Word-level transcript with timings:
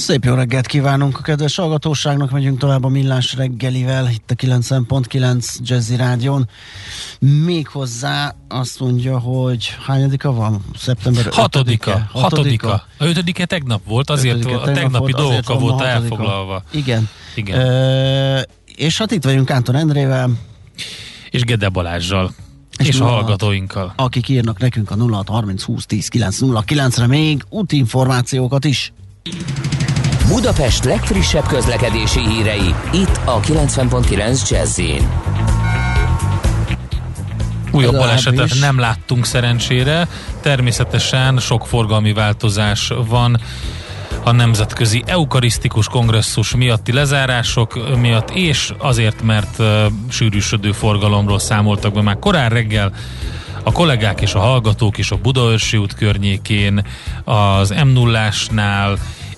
Szép 0.00 0.24
jó 0.24 0.34
reggelt 0.34 0.66
kívánunk 0.66 1.18
a 1.18 1.20
kedves 1.20 1.56
hallgatóságnak, 1.56 2.30
megyünk 2.30 2.58
tovább 2.58 2.84
a 2.84 2.88
Millás 2.88 3.34
reggelivel, 3.34 4.08
itt 4.10 4.30
a 4.30 4.34
90.9 4.34 5.56
Jazzy 5.62 5.96
Rádion. 5.96 6.48
Méghozzá 7.18 8.34
azt 8.48 8.80
mondja, 8.80 9.18
hogy 9.18 9.76
hányadika 9.86 10.32
van? 10.32 10.64
Szeptember 10.76 11.24
Hatodika. 11.24 11.90
Hatodika. 11.90 12.20
hatodika. 12.20 12.86
A 12.98 13.04
ötödike 13.04 13.46
tegnap 13.46 13.80
volt, 13.86 14.10
azért 14.10 14.36
ötödike, 14.36 14.56
a 14.60 14.72
tegnapi 14.72 15.12
dolgokkal 15.12 15.58
volt 15.58 15.80
elfoglalva. 15.80 16.62
Igen. 16.70 17.08
Igen. 17.34 17.60
E, 17.60 18.46
és 18.76 18.98
hát 18.98 19.10
itt 19.10 19.24
vagyunk 19.24 19.46
Kántor 19.46 19.74
Endrével. 19.74 20.30
És 21.30 21.42
Gede 21.42 21.68
Balázsjal. 21.68 22.34
És, 22.78 22.88
és 22.88 23.00
a 23.00 23.04
hallgatóinkkal. 23.04 23.92
Akik 23.96 24.28
írnak 24.28 24.58
nekünk 24.58 24.90
a 24.90 24.96
0630 24.96 25.62
20 25.62 25.86
10 25.86 26.08
909 26.08 26.98
re 26.98 27.06
még 27.06 27.44
útinformációkat 27.48 28.64
is. 28.64 28.92
Budapest 30.30 30.84
legfrissebb 30.84 31.46
közlekedési 31.46 32.20
hírei, 32.20 32.74
itt 32.92 33.20
a 33.24 33.40
90.9 33.40 34.50
jazz 34.50 34.80
Újabb 37.72 37.94
balesetet 37.94 38.54
nem 38.60 38.78
láttunk 38.78 39.26
szerencsére, 39.26 40.08
természetesen 40.40 41.38
sok 41.38 41.66
forgalmi 41.66 42.12
változás 42.12 42.92
van. 43.08 43.40
A 44.24 44.30
Nemzetközi 44.30 45.02
Eukarisztikus 45.06 45.88
Kongresszus 45.88 46.54
miatti 46.54 46.92
lezárások 46.92 47.98
miatt, 47.98 48.30
és 48.30 48.72
azért, 48.78 49.22
mert 49.22 49.58
uh, 49.58 49.66
sűrűsödő 50.10 50.72
forgalomról 50.72 51.38
számoltak 51.38 51.92
be 51.92 52.02
már 52.02 52.18
korán 52.18 52.48
reggel, 52.48 52.92
a 53.62 53.72
kollégák 53.72 54.20
és 54.20 54.34
a 54.34 54.38
hallgatók 54.38 54.98
is 54.98 55.10
a 55.10 55.16
Budaörsi 55.16 55.76
út 55.76 55.94
környékén, 55.94 56.86
az 57.24 57.70
m 57.84 57.88
0 57.88 58.30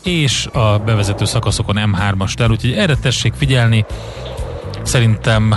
és 0.02 0.48
a 0.52 0.78
bevezető 0.78 1.24
szakaszokon 1.24 1.76
M3-as 1.78 2.34
tel, 2.34 2.50
úgyhogy 2.50 2.72
erre 2.72 2.96
tessék 2.96 3.32
figyelni, 3.32 3.84
Szerintem, 4.84 5.54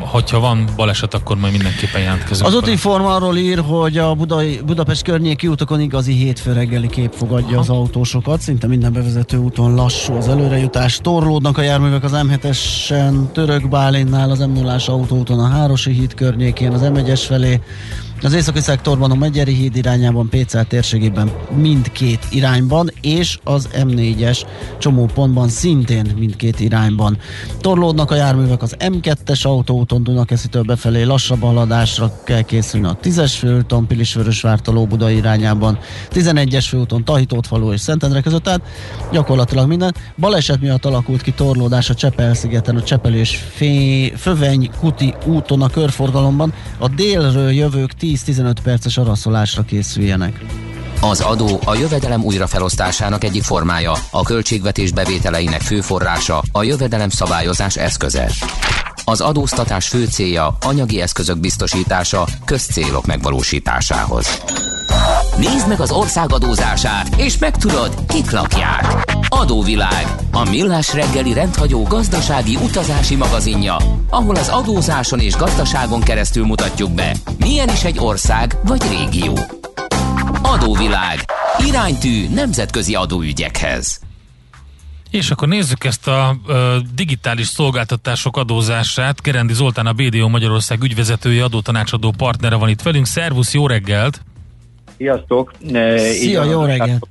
hogyha 0.00 0.40
van 0.40 0.68
baleset, 0.76 1.14
akkor 1.14 1.36
majd 1.36 1.52
mindenképpen 1.52 2.00
jelentkezünk. 2.00 2.48
Az 2.48 2.54
útinform 2.54 3.04
arról 3.04 3.36
ír, 3.36 3.58
hogy 3.58 3.98
a 3.98 4.14
Budai, 4.14 4.60
Budapest 4.66 5.02
környéki 5.02 5.48
utakon 5.48 5.80
igazi 5.80 6.12
hétfő 6.12 6.52
reggeli 6.52 6.88
kép 6.88 7.12
fogadja 7.12 7.48
Aha. 7.48 7.58
az 7.58 7.68
autósokat. 7.68 8.40
Szinte 8.40 8.66
minden 8.66 8.92
bevezető 8.92 9.36
úton 9.36 9.74
lassú 9.74 10.14
az 10.14 10.28
előrejutás. 10.28 10.98
Torlódnak 11.02 11.58
a 11.58 11.62
járművek 11.62 12.04
az 12.04 12.12
M7-esen, 12.14 13.32
Török 13.32 13.68
Bálinnál, 13.68 14.30
az 14.30 14.38
m 14.38 14.52
0 14.52 14.76
autóúton, 14.86 15.38
a 15.38 15.48
Hárosi 15.48 15.92
híd 15.92 16.14
környékén, 16.14 16.72
az 16.72 16.80
M1-es 16.84 17.22
felé, 17.26 17.60
az 18.22 18.34
északi 18.34 18.60
szektorban 18.60 19.10
a 19.10 19.14
Megyeri 19.14 19.54
híd 19.54 19.76
irányában, 19.76 20.28
Pécel 20.28 20.64
térségében 20.64 21.30
mindkét 21.56 22.26
irányban, 22.30 22.90
és 23.00 23.38
az 23.44 23.68
M4-es 23.72 24.42
csomópontban 24.78 25.48
szintén 25.48 26.12
mindkét 26.18 26.60
irányban. 26.60 27.18
Torlódnak 27.60 28.10
a 28.10 28.14
járművek 28.14 28.62
az 28.62 28.76
M2-es 28.78 29.42
autóúton 29.42 30.02
Dunakeszitől 30.02 30.62
befelé 30.62 31.02
lassabb 31.02 31.40
haladásra 31.40 32.12
kell 32.24 32.42
készülni 32.42 32.86
a 32.86 32.98
10-es 33.02 33.32
főúton 33.38 33.86
Pilisvörösvártól 33.86 34.86
Buda 34.86 35.10
irányában, 35.10 35.78
11-es 36.10 36.64
főúton 36.68 37.04
Tahitótfaló 37.04 37.72
és 37.72 37.80
Szentendre 37.80 38.20
között, 38.20 38.42
tehát 38.42 38.62
gyakorlatilag 39.12 39.68
minden. 39.68 39.94
Baleset 40.18 40.60
miatt 40.60 40.84
alakult 40.84 41.22
ki 41.22 41.32
torlódás 41.32 41.90
a 41.90 41.94
Csepel-szigeten, 41.94 42.76
a 42.76 42.82
Csepel 42.82 43.14
és 43.14 43.36
Fé- 43.54 44.12
Föveny 44.16 44.70
Kuti 44.80 45.14
úton 45.26 45.62
a 45.62 45.68
körforgalomban. 45.68 46.52
A 46.78 46.88
délről 46.88 47.50
jövők 47.50 47.92
10 47.92 48.11
10-15 48.14 48.54
perces 48.62 48.96
araszolásra 48.96 49.62
készüljenek. 49.62 50.44
Az 51.00 51.20
adó 51.20 51.60
a 51.64 51.74
jövedelem 51.74 52.24
újrafelosztásának 52.24 53.24
egyik 53.24 53.42
formája, 53.42 53.92
a 54.10 54.22
költségvetés 54.22 54.92
bevételeinek 54.92 55.60
fő 55.60 55.80
forrása, 55.80 56.42
a 56.52 56.62
jövedelem 56.62 57.08
szabályozás 57.08 57.76
eszköze. 57.76 58.30
Az 59.04 59.20
adóztatás 59.20 59.88
fő 59.88 60.04
célja 60.04 60.56
anyagi 60.60 61.00
eszközök 61.00 61.38
biztosítása 61.38 62.26
közcélok 62.44 63.06
megvalósításához. 63.06 64.42
Nézd 65.42 65.68
meg 65.68 65.80
az 65.80 65.90
ország 65.90 66.32
adózását, 66.32 67.14
és 67.16 67.38
megtudod, 67.38 67.94
kik 68.08 68.30
lakják. 68.30 69.16
Adóvilág, 69.28 70.06
a 70.32 70.48
millás 70.48 70.94
reggeli 70.94 71.32
rendhagyó 71.32 71.82
gazdasági 71.82 72.56
utazási 72.56 73.16
magazinja, 73.16 73.76
ahol 74.10 74.36
az 74.36 74.48
adózáson 74.48 75.20
és 75.20 75.36
gazdaságon 75.36 76.00
keresztül 76.00 76.44
mutatjuk 76.44 76.94
be, 76.94 77.16
milyen 77.38 77.68
is 77.68 77.84
egy 77.84 77.98
ország 77.98 78.56
vagy 78.64 78.82
régió. 78.90 79.38
Adóvilág, 80.42 81.24
iránytű 81.66 82.28
nemzetközi 82.34 82.94
adóügyekhez. 82.94 84.00
És 85.10 85.30
akkor 85.30 85.48
nézzük 85.48 85.84
ezt 85.84 86.08
a 86.08 86.36
ö, 86.46 86.78
digitális 86.94 87.46
szolgáltatások 87.46 88.36
adózását. 88.36 89.20
Kerendi 89.20 89.54
Zoltán 89.54 89.86
a 89.86 89.92
BDO 89.92 90.28
Magyarország 90.28 90.82
ügyvezetője, 90.82 91.44
adótanácsadó 91.44 92.10
partnere 92.16 92.56
van 92.56 92.68
itt 92.68 92.82
velünk. 92.82 93.06
Szervusz, 93.06 93.54
jó 93.54 93.66
reggelt! 93.66 94.20
Sziasztok! 94.96 95.52
Szia, 95.96 96.44
jó 96.44 96.64
reggelt! 96.64 97.08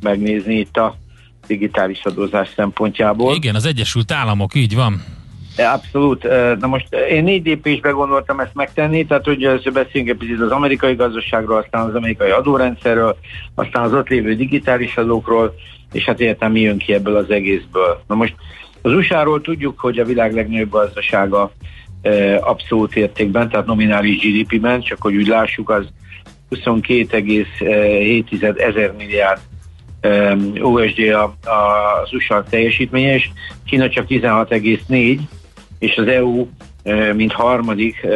Megnézni 0.00 0.54
itt 0.54 0.76
a 0.76 0.96
digitális 1.46 2.04
adózás 2.04 2.48
szempontjából. 2.56 3.34
Igen, 3.34 3.54
az 3.54 3.66
Egyesült 3.66 4.12
Államok, 4.12 4.54
így 4.54 4.74
van. 4.74 5.02
Abszolút. 5.56 6.22
Na 6.58 6.66
most 6.66 6.94
én 7.10 7.24
négy 7.24 7.44
lépésbe 7.44 7.90
gondoltam 7.90 8.40
ezt 8.40 8.54
megtenni, 8.54 9.06
tehát 9.06 9.24
hogy 9.24 9.44
először 9.44 9.72
beszéljünk 9.72 10.12
egy 10.12 10.16
picit 10.16 10.40
az 10.40 10.50
amerikai 10.50 10.94
gazdaságról, 10.94 11.58
aztán 11.58 11.88
az 11.88 11.94
amerikai 11.94 12.30
adórendszerről, 12.30 13.16
aztán 13.54 13.82
az 13.82 13.92
ott 13.92 14.08
lévő 14.08 14.34
digitális 14.34 14.96
adókról, 14.96 15.54
és 15.92 16.04
hát 16.04 16.20
értem 16.20 16.52
mi 16.52 16.60
jön 16.60 16.78
ki 16.78 16.92
ebből 16.92 17.16
az 17.16 17.30
egészből. 17.30 18.02
Na 18.06 18.14
most 18.14 18.34
az 18.82 18.92
USA-ról 18.92 19.40
tudjuk, 19.40 19.78
hogy 19.78 19.98
a 19.98 20.04
világ 20.04 20.34
legnagyobb 20.34 20.70
gazdasága 20.70 21.52
abszolút 22.40 22.96
értékben, 22.96 23.48
tehát 23.48 23.66
nominális 23.66 24.18
GDP-ben, 24.18 24.80
csak 24.80 25.02
hogy 25.02 25.16
úgy 25.16 25.26
lássuk, 25.26 25.70
az 25.70 25.86
22,7 26.50 28.60
ezer 28.60 28.92
milliárd 28.92 29.40
USD 30.60 30.98
az 31.44 32.12
USA 32.12 32.44
teljesítménye, 32.50 33.14
és 33.14 33.28
Kína 33.66 33.88
csak 33.88 34.06
16,4, 34.08 35.18
és 35.78 35.96
az 35.96 36.06
EU, 36.06 36.46
mint 37.14 37.32
harmadik, 37.32 38.06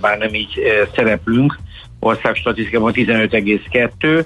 bár 0.00 0.18
nem 0.18 0.34
így 0.34 0.60
szereplünk, 0.94 1.58
ország 2.00 2.34
statisztikában 2.34 2.92
15,2. 2.94 4.24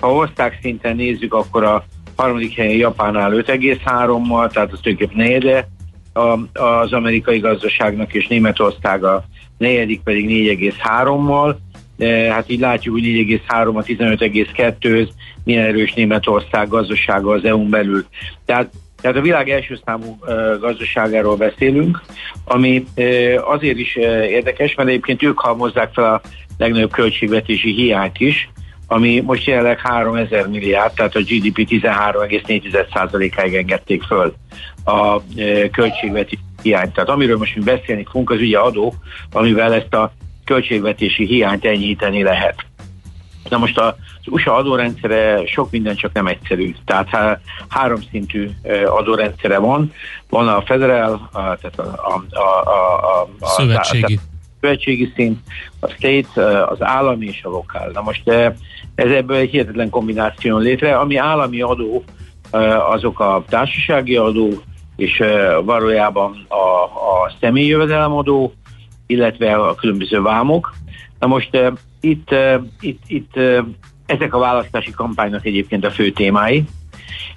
Ha 0.00 0.12
ország 0.12 0.58
szinten 0.62 0.96
nézzük, 0.96 1.34
akkor 1.34 1.64
a 1.64 1.84
harmadik 2.16 2.56
helyen 2.56 2.76
Japánál 2.76 3.32
5,3-mal, 3.32 4.52
tehát 4.52 4.72
az 4.72 4.78
tulajdonképpen 4.82 5.16
negyede 5.16 5.68
az 6.52 6.92
amerikai 6.92 7.38
gazdaságnak, 7.38 8.14
és 8.14 8.26
Németország 8.26 9.04
a 9.04 9.24
negyedik 9.58 10.00
pedig 10.00 10.28
4,3-mal. 10.28 11.56
Hát 12.30 12.50
így 12.50 12.60
látjuk, 12.60 12.94
hogy 12.94 13.04
4,3 13.04 13.74
a 13.74 13.82
15,2 13.82 15.08
milyen 15.44 15.64
erős 15.64 15.92
Németország 15.92 16.68
gazdasága 16.68 17.30
az 17.30 17.44
EU-n 17.44 17.70
belül. 17.70 18.04
Tehát 18.44 18.70
tehát 19.00 19.16
a 19.16 19.22
világ 19.22 19.50
első 19.50 19.78
számú 19.84 20.18
gazdaságáról 20.60 21.36
beszélünk, 21.36 22.02
ami 22.44 22.84
azért 23.44 23.78
is 23.78 23.96
érdekes, 24.30 24.74
mert 24.74 24.88
egyébként 24.88 25.22
ők 25.22 25.38
halmozzák 25.38 25.92
fel 25.92 26.14
a 26.14 26.20
legnagyobb 26.58 26.92
költségvetési 26.92 27.72
hiányt 27.72 28.20
is, 28.20 28.48
ami 28.86 29.20
most 29.20 29.46
jelenleg 29.46 29.78
3000 29.78 30.48
milliárd, 30.48 30.92
tehát 30.94 31.16
a 31.16 31.20
GDP 31.20 31.68
13,4%-áig 31.70 33.54
engedték 33.54 34.02
föl 34.02 34.34
a 34.84 35.20
költségvetési 35.72 36.38
hiányt. 36.62 36.92
Tehát 36.92 37.08
amiről 37.08 37.38
most 37.38 37.56
mi 37.56 37.62
beszélni 37.62 38.04
fogunk, 38.04 38.30
az 38.30 38.40
ugye 38.40 38.58
adó, 38.58 38.94
amivel 39.32 39.74
ezt 39.74 39.94
a 39.94 40.12
költségvetési 40.46 41.26
hiányt 41.26 41.64
enyhíteni 41.64 42.22
lehet. 42.22 42.64
Na 43.48 43.58
most 43.58 43.78
az 43.78 43.94
USA 44.26 44.54
adórendszere 44.54 45.46
sok 45.46 45.70
minden 45.70 45.96
csak 45.96 46.12
nem 46.12 46.26
egyszerű. 46.26 46.74
Tehát 46.84 47.38
háromszintű 47.68 48.50
adórendszere 48.86 49.58
van. 49.58 49.92
Van 50.28 50.48
a 50.48 50.62
federal, 50.62 51.28
tehát 51.32 51.78
a, 51.78 51.82
a, 51.82 52.38
a, 52.38 53.20
a, 53.20 53.28
a 53.40 53.46
szövetségi. 53.46 54.14
A, 54.14 54.34
szövetségi 54.60 55.12
szint, 55.14 55.38
a 55.80 55.88
state, 55.88 56.64
az 56.64 56.82
állami 56.82 57.26
és 57.26 57.44
a 57.44 57.48
lokál. 57.48 57.90
Na 57.92 58.00
most 58.00 58.28
ez 58.94 59.10
ebből 59.10 59.36
egy 59.36 59.50
hihetetlen 59.50 59.90
kombináció 59.90 60.58
létre. 60.58 60.98
Ami 60.98 61.16
állami 61.16 61.60
adó, 61.60 62.04
azok 62.90 63.20
a 63.20 63.44
társasági 63.48 64.16
adó, 64.16 64.50
és 64.96 65.22
valójában 65.64 66.46
a, 66.48 66.82
a 66.84 67.32
személyi 67.40 67.66
jövedelemadó, 67.66 68.52
illetve 69.06 69.54
a 69.54 69.74
különböző 69.74 70.22
vámok. 70.22 70.74
Na 71.18 71.26
most 71.26 71.56
uh, 71.56 71.72
itt, 72.00 72.32
uh, 72.32 72.62
itt, 72.80 73.02
itt 73.06 73.36
uh, 73.36 73.58
ezek 74.06 74.34
a 74.34 74.38
választási 74.38 74.90
kampánynak 74.90 75.46
egyébként 75.46 75.84
a 75.84 75.90
fő 75.90 76.10
témái, 76.10 76.64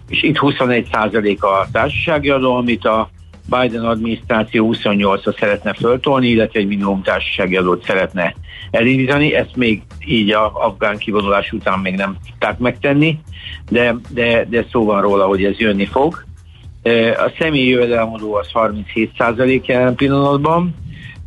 és 0.07 0.23
itt 0.23 0.37
21% 0.39 1.39
a 1.39 1.67
társasági 1.71 2.29
adó, 2.29 2.55
amit 2.55 2.85
a 2.85 3.09
Biden 3.49 3.85
adminisztráció 3.85 4.73
28-ra 4.73 5.39
szeretne 5.39 5.73
föltolni, 5.73 6.27
illetve 6.27 6.59
egy 6.59 6.67
minimum 6.67 7.01
társasági 7.01 7.55
adót 7.55 7.83
szeretne 7.83 8.35
elindítani. 8.71 9.33
Ezt 9.33 9.55
még 9.55 9.81
így 10.05 10.31
a 10.31 10.51
afgán 10.53 10.97
kivonulás 10.97 11.51
után 11.51 11.79
még 11.79 11.95
nem 11.95 12.17
tudták 12.29 12.57
megtenni, 12.57 13.19
de, 13.69 13.95
de, 14.09 14.45
de 14.49 14.65
szó 14.71 14.85
van 14.85 15.01
róla, 15.01 15.25
hogy 15.25 15.43
ez 15.43 15.57
jönni 15.57 15.85
fog. 15.85 16.23
A 17.17 17.31
személyi 17.39 17.67
jövedelemadó 17.67 18.33
az 18.33 18.47
37% 18.53 19.65
jelen 19.65 19.95
pillanatban, 19.95 20.75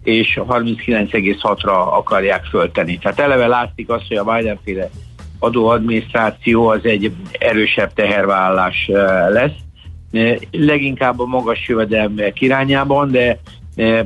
és 0.03 0.41
39,6-ra 0.49 1.93
akarják 1.93 2.45
föltenni. 2.45 2.99
Tehát 2.99 3.21
eleve 3.21 3.47
látszik 3.47 3.89
azt, 3.89 4.07
hogy 4.09 4.17
a 4.17 4.25
Biden-féle 4.25 4.91
adóadminisztráció 5.39 6.69
az 6.69 6.85
egy 6.85 7.13
erősebb 7.39 7.93
tehervállás 7.93 8.91
lesz, 9.29 9.57
leginkább 10.51 11.21
a 11.21 11.27
magas 11.27 11.69
jövedelmek 11.69 12.41
irányában, 12.41 13.11
de 13.11 13.39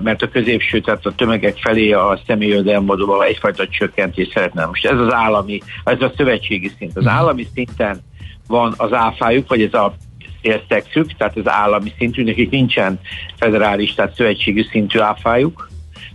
mert 0.02 0.22
a 0.22 0.28
középső, 0.28 0.80
tehát 0.80 1.06
a 1.06 1.14
tömegek 1.14 1.56
felé 1.56 1.92
a 1.92 2.20
személyjövedelmadóval 2.26 3.24
egyfajta 3.24 3.68
csökkentést 3.68 4.32
szeretne. 4.32 4.66
Most 4.66 4.86
ez 4.86 4.98
az 4.98 5.12
állami, 5.12 5.60
ez 5.84 6.00
a 6.00 6.12
szövetségi 6.16 6.70
szint. 6.78 6.96
Az 6.96 7.04
mhm. 7.04 7.12
állami 7.12 7.46
szinten 7.54 8.00
van 8.46 8.74
az 8.76 8.92
áfájuk, 8.92 9.48
vagy 9.48 9.62
ez 9.62 9.74
a 9.74 9.94
érszexük, 10.40 11.12
tehát 11.12 11.36
az 11.36 11.48
állami 11.48 11.92
szintű, 11.98 12.24
nekik 12.24 12.50
nincsen 12.50 13.00
federális, 13.36 13.94
tehát 13.94 14.14
szövetségi 14.14 14.66
szintű 14.70 14.98
áfájuk. 14.98 15.70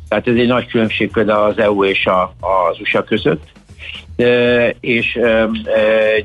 Tehát 0.07 0.27
ez 0.27 0.35
egy 0.35 0.47
nagy 0.47 0.67
különbség 0.67 1.11
például 1.11 1.49
az 1.49 1.57
EU 1.57 1.83
és 1.83 2.05
a, 2.05 2.21
az 2.39 2.79
USA 2.79 3.03
között 3.03 3.43
és 4.79 5.19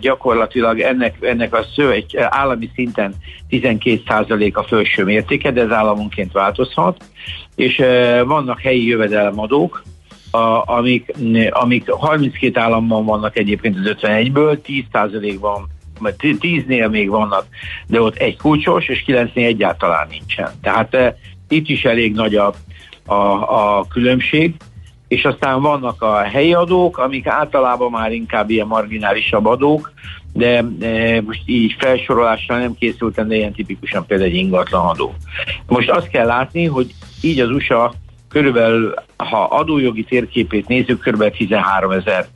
gyakorlatilag 0.00 0.81
ennek, 0.81 1.17
ennek 1.20 1.55
a 1.55 1.82
egy 1.91 2.17
állami 2.17 2.70
szinten 2.75 3.14
12% 3.50 4.53
a 4.53 4.62
felső 4.62 5.05
mértéke, 5.05 5.50
de 5.50 5.62
ez 5.62 5.70
államonként 5.70 6.32
változhat, 6.32 7.05
és 7.55 7.76
vannak 8.25 8.61
helyi 8.61 8.87
jövedelemadók, 8.87 9.82
a, 10.31 10.62
amik, 10.73 11.12
amik 11.50 11.91
32 11.91 12.61
államban 12.61 13.05
vannak 13.05 13.38
egyébként 13.38 13.76
az 13.76 13.97
51-ből, 14.00 14.58
10%-ban 14.93 15.69
10-nél 16.19 16.91
még 16.91 17.08
vannak, 17.08 17.47
de 17.87 18.00
ott 18.00 18.17
egy 18.17 18.37
kulcsos, 18.37 18.88
és 18.88 19.05
9-nél 19.06 19.47
egyáltalán 19.47 20.06
nincsen. 20.11 20.50
Tehát 20.62 20.94
e, 20.94 21.17
itt 21.49 21.69
is 21.69 21.85
elég 21.85 22.14
nagy 22.14 22.35
a, 22.35 22.55
a, 23.06 23.79
a 23.79 23.87
különbség 23.88 24.55
és 25.08 25.25
aztán 25.25 25.61
vannak 25.61 26.03
a 26.03 26.23
helyi 26.23 26.55
adók, 26.55 26.99
amik 26.99 27.26
általában 27.26 27.91
már 27.91 28.12
inkább 28.12 28.50
ilyen 28.50 28.67
marginálisabb 28.67 29.47
adók, 29.47 29.93
de 30.32 30.64
e, 30.81 31.20
most 31.20 31.43
így 31.44 31.76
felsorolásra 31.79 32.58
nem 32.58 32.75
készültem, 32.75 33.29
de 33.29 33.37
ilyen 33.37 33.53
tipikusan 33.53 34.06
például 34.06 34.31
egy 34.31 34.37
ingatlan 34.37 34.87
adó. 34.87 35.14
Most 35.67 35.91
azt 35.91 36.08
kell 36.08 36.26
látni, 36.26 36.64
hogy 36.64 36.94
így 37.20 37.41
az 37.41 37.50
USA 37.50 37.94
körülbelül, 38.29 38.94
ha 39.17 39.44
adójogi 39.44 40.05
térképét 40.05 40.69
nézzük, 40.69 41.00
körülbelül 41.00 41.35
13 41.35 41.91
ezer 41.91 42.26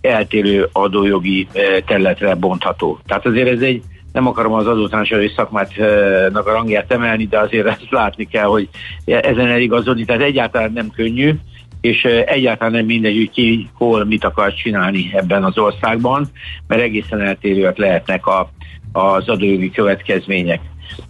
eltérő 0.00 0.68
adójogi 0.72 1.48
területre 1.86 2.34
bontható. 2.34 2.98
Tehát 3.06 3.26
azért 3.26 3.48
ez 3.48 3.60
egy, 3.60 3.82
nem 4.12 4.26
akarom 4.26 4.52
az 4.52 4.66
adótanácsadói 4.66 5.28
szakmátnak 5.36 6.46
a 6.46 6.52
rangját 6.52 6.92
emelni, 6.92 7.26
de 7.26 7.38
azért 7.38 7.66
ezt 7.80 7.90
látni 7.90 8.24
kell, 8.24 8.46
hogy 8.46 8.68
ezen 9.04 9.48
eligazodni, 9.48 10.04
tehát 10.04 10.22
egyáltalán 10.22 10.72
nem 10.72 10.90
könnyű, 10.90 11.34
és 11.80 12.04
egyáltalán 12.04 12.72
nem 12.72 12.84
mindegy, 12.84 13.16
hogy 13.16 13.30
ki 13.30 13.68
hol 13.74 14.04
mit 14.04 14.24
akar 14.24 14.54
csinálni 14.54 15.10
ebben 15.14 15.44
az 15.44 15.58
országban, 15.58 16.26
mert 16.66 16.82
egészen 16.82 17.20
eltérőek 17.20 17.76
lehetnek 17.76 18.26
a, 18.26 18.50
az 18.92 19.28
adójogi 19.28 19.70
következmények. 19.70 20.60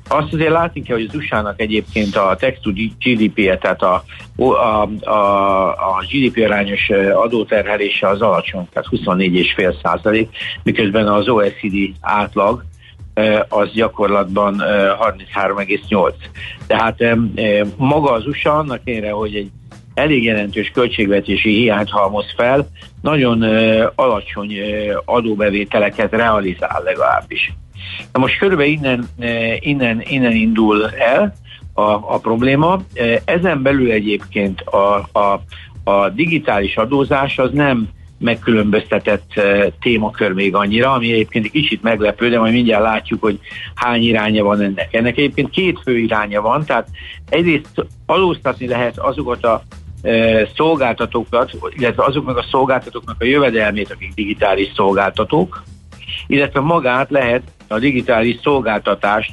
Azt 0.09 0.33
azért 0.33 0.51
látni 0.51 0.83
kell, 0.83 0.97
hogy 0.97 1.07
az 1.09 1.15
USA-nak 1.15 1.61
egyébként 1.61 2.17
a 2.17 2.37
text 2.39 2.61
GDP-je, 2.99 3.59
tehát 3.59 3.83
a, 3.83 4.05
a, 4.37 4.89
a, 5.11 5.69
a 5.69 6.05
GDP 6.11 6.45
arányos 6.45 6.91
adóterhelése 7.15 8.09
az 8.09 8.21
alacsony, 8.21 8.69
tehát 8.73 8.89
24,5 8.91 9.75
százalék, 9.83 10.29
miközben 10.63 11.09
az 11.09 11.29
OECD 11.29 11.75
átlag 12.01 12.65
az 13.49 13.71
gyakorlatban 13.73 14.55
33,8. 14.59 16.13
Tehát 16.67 17.17
maga 17.77 18.13
az 18.13 18.27
USA 18.27 18.59
annak 18.59 18.81
ére, 18.85 19.11
hogy 19.11 19.35
egy 19.35 19.51
elég 19.95 20.25
jelentős 20.25 20.71
költségvetési 20.71 21.55
hiányt 21.55 21.91
halmoz 21.91 22.33
fel, 22.37 22.69
nagyon 23.03 23.43
alacsony 23.95 24.53
adóbevételeket 25.05 26.13
realizál 26.13 26.83
legalábbis. 26.85 27.53
Na 28.13 28.21
most 28.21 28.39
körülbelül 28.39 28.73
innen, 28.73 29.09
innen, 29.61 30.03
innen 30.07 30.33
indul 30.33 30.91
el 30.91 31.35
a, 31.73 31.83
a 31.83 32.19
probléma. 32.23 32.81
Ezen 33.25 33.63
belül 33.63 33.91
egyébként 33.91 34.61
a, 34.61 35.09
a, 35.13 35.43
a 35.85 36.09
digitális 36.09 36.77
adózás 36.77 37.39
az 37.39 37.51
nem 37.53 37.89
megkülönböztetett 38.21 39.33
uh, 39.37 39.67
témakör 39.81 40.33
még 40.33 40.55
annyira, 40.55 40.93
ami 40.93 41.13
egyébként 41.13 41.45
egy 41.45 41.51
kicsit 41.51 41.83
meglepő, 41.83 42.29
de 42.29 42.39
majd 42.39 42.53
mindjárt 42.53 42.83
látjuk, 42.83 43.21
hogy 43.21 43.39
hány 43.75 44.03
iránya 44.03 44.45
van 44.45 44.61
ennek. 44.61 44.95
Ennek 44.95 45.19
egyébként 45.19 45.51
két 45.51 45.81
fő 45.85 45.99
iránya 45.99 46.41
van, 46.41 46.65
tehát 46.65 46.89
egyrészt 47.29 47.87
adóztatni 48.07 48.67
lehet 48.67 48.99
azokat 48.99 49.45
a 49.45 49.63
szolgáltatókat, 50.57 51.51
illetve 51.77 52.05
azoknak 52.05 52.37
a 52.37 52.45
szolgáltatóknak 52.51 53.17
a 53.19 53.25
jövedelmét, 53.25 53.91
akik 53.91 54.15
digitális 54.15 54.73
szolgáltatók, 54.75 55.63
illetve 56.27 56.61
magát 56.61 57.11
lehet 57.11 57.43
a 57.69 57.79
digitális 57.79 58.39
szolgáltatást 58.43 59.33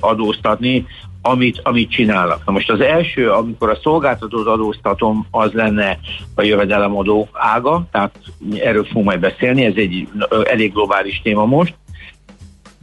adóztatni, 0.00 0.86
amit, 1.28 1.60
amit 1.62 1.90
csinálnak. 1.90 2.44
Na 2.44 2.52
most 2.52 2.70
az 2.70 2.80
első, 2.80 3.30
amikor 3.30 3.70
a 3.70 3.78
szolgáltatót 3.82 4.46
adóztatom, 4.46 5.26
az 5.30 5.52
lenne 5.52 5.98
a 6.34 6.42
jövedelemadó 6.42 7.28
ága, 7.32 7.86
tehát 7.92 8.18
erről 8.60 8.84
fogunk 8.84 9.06
majd 9.06 9.20
beszélni, 9.20 9.64
ez 9.64 9.74
egy 9.76 10.08
elég 10.44 10.72
globális 10.72 11.20
téma 11.22 11.44
most, 11.44 11.74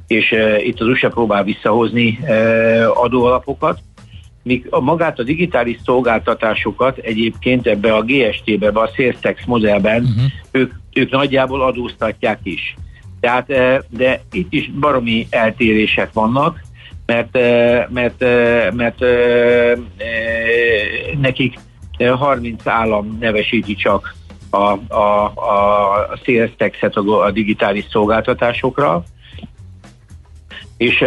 és 0.08 0.32
e, 0.32 0.62
itt 0.62 0.80
az 0.80 0.88
USA 0.88 1.10
próbál 1.10 1.44
visszahozni 1.44 2.20
e, 2.24 2.90
adóalapokat, 2.90 3.80
míg 4.44 4.68
a 4.70 4.80
magát 4.80 5.20
a 5.20 5.24
digitális 5.24 5.78
szolgáltatásokat 5.84 6.98
egyébként 6.98 7.68
ebbe 7.68 7.94
a 7.94 8.04
GST-be, 8.04 8.68
a 8.68 8.90
Sales 8.96 9.46
modellben 9.46 10.02
uh-huh. 10.02 10.24
ők, 10.52 10.74
ők 10.94 11.12
nagyjából 11.12 11.62
adóztatják 11.62 12.40
is. 12.44 12.76
Tehát, 13.20 13.50
eh, 13.50 13.78
de 13.90 14.22
itt 14.32 14.54
is 14.54 14.72
baromi 14.80 15.28
eltérések 15.30 16.14
vannak, 16.14 16.65
mert, 17.06 17.34
mert, 17.90 18.20
mert, 18.74 19.00
mert 19.00 19.00
nekik 21.22 21.60
30 22.18 22.68
állam 22.68 23.18
nevesíti 23.20 23.76
csak 23.76 24.16
a, 24.50 24.94
a, 24.96 25.24
a 25.26 26.18
sales 26.24 26.52
tax-et 26.58 26.96
a, 26.96 27.24
a 27.24 27.32
digitális 27.32 27.86
szolgáltatásokra, 27.90 29.04
és, 30.78 31.04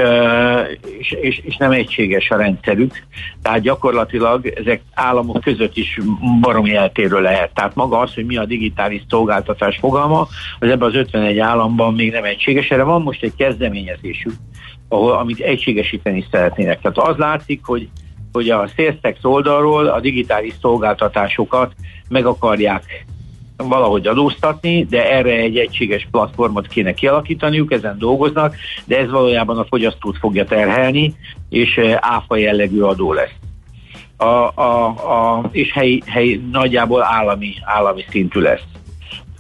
és, 0.98 1.10
és, 1.10 1.38
és 1.44 1.56
nem 1.56 1.70
egységes 1.70 2.30
a 2.30 2.36
rendszerük. 2.36 2.94
Tehát 3.42 3.60
gyakorlatilag 3.60 4.46
ezek 4.46 4.80
államok 4.94 5.40
között 5.40 5.76
is 5.76 5.98
baromi 6.40 6.74
eltérő 6.74 7.20
lehet. 7.20 7.54
Tehát 7.54 7.74
maga 7.74 7.98
az, 7.98 8.14
hogy 8.14 8.26
mi 8.26 8.36
a 8.36 8.44
digitális 8.44 9.02
szolgáltatás 9.08 9.76
fogalma, 9.76 10.28
az 10.58 10.68
ebben 10.68 10.88
az 10.88 10.94
51 10.94 11.38
államban 11.38 11.94
még 11.94 12.12
nem 12.12 12.24
egységes. 12.24 12.68
Erre 12.68 12.82
van 12.82 13.02
most 13.02 13.22
egy 13.22 13.34
kezdeményezésük, 13.36 14.32
ahol, 14.88 15.12
amit 15.12 15.40
egységesíteni 15.40 16.24
szeretnének. 16.30 16.80
Tehát 16.80 16.98
az 17.10 17.16
látszik, 17.16 17.64
hogy 17.64 17.88
hogy 18.32 18.50
a 18.50 18.68
Salestex 18.76 19.18
oldalról 19.24 19.86
a 19.86 20.00
digitális 20.00 20.54
szolgáltatásokat 20.60 21.74
meg 22.08 22.26
akarják 22.26 23.06
valahogy 23.56 24.06
adóztatni, 24.06 24.84
de 24.84 25.10
erre 25.10 25.30
egy 25.30 25.56
egységes 25.56 26.08
platformot 26.10 26.66
kéne 26.66 26.94
kialakítaniuk, 26.94 27.72
ezen 27.72 27.98
dolgoznak, 27.98 28.54
de 28.84 28.98
ez 28.98 29.10
valójában 29.10 29.58
a 29.58 29.64
fogyasztót 29.64 30.18
fogja 30.18 30.44
terhelni, 30.44 31.14
és 31.48 31.76
eh, 31.76 31.96
áfa 32.00 32.36
jellegű 32.36 32.80
adó 32.80 33.12
lesz. 33.12 33.34
A, 34.16 34.60
a, 34.60 34.86
a, 34.86 35.48
és 35.52 35.72
hely, 35.72 36.00
hely, 36.06 36.40
nagyjából 36.52 37.02
állami, 37.02 37.54
állami 37.64 38.04
szintű 38.10 38.40
lesz. 38.40 38.64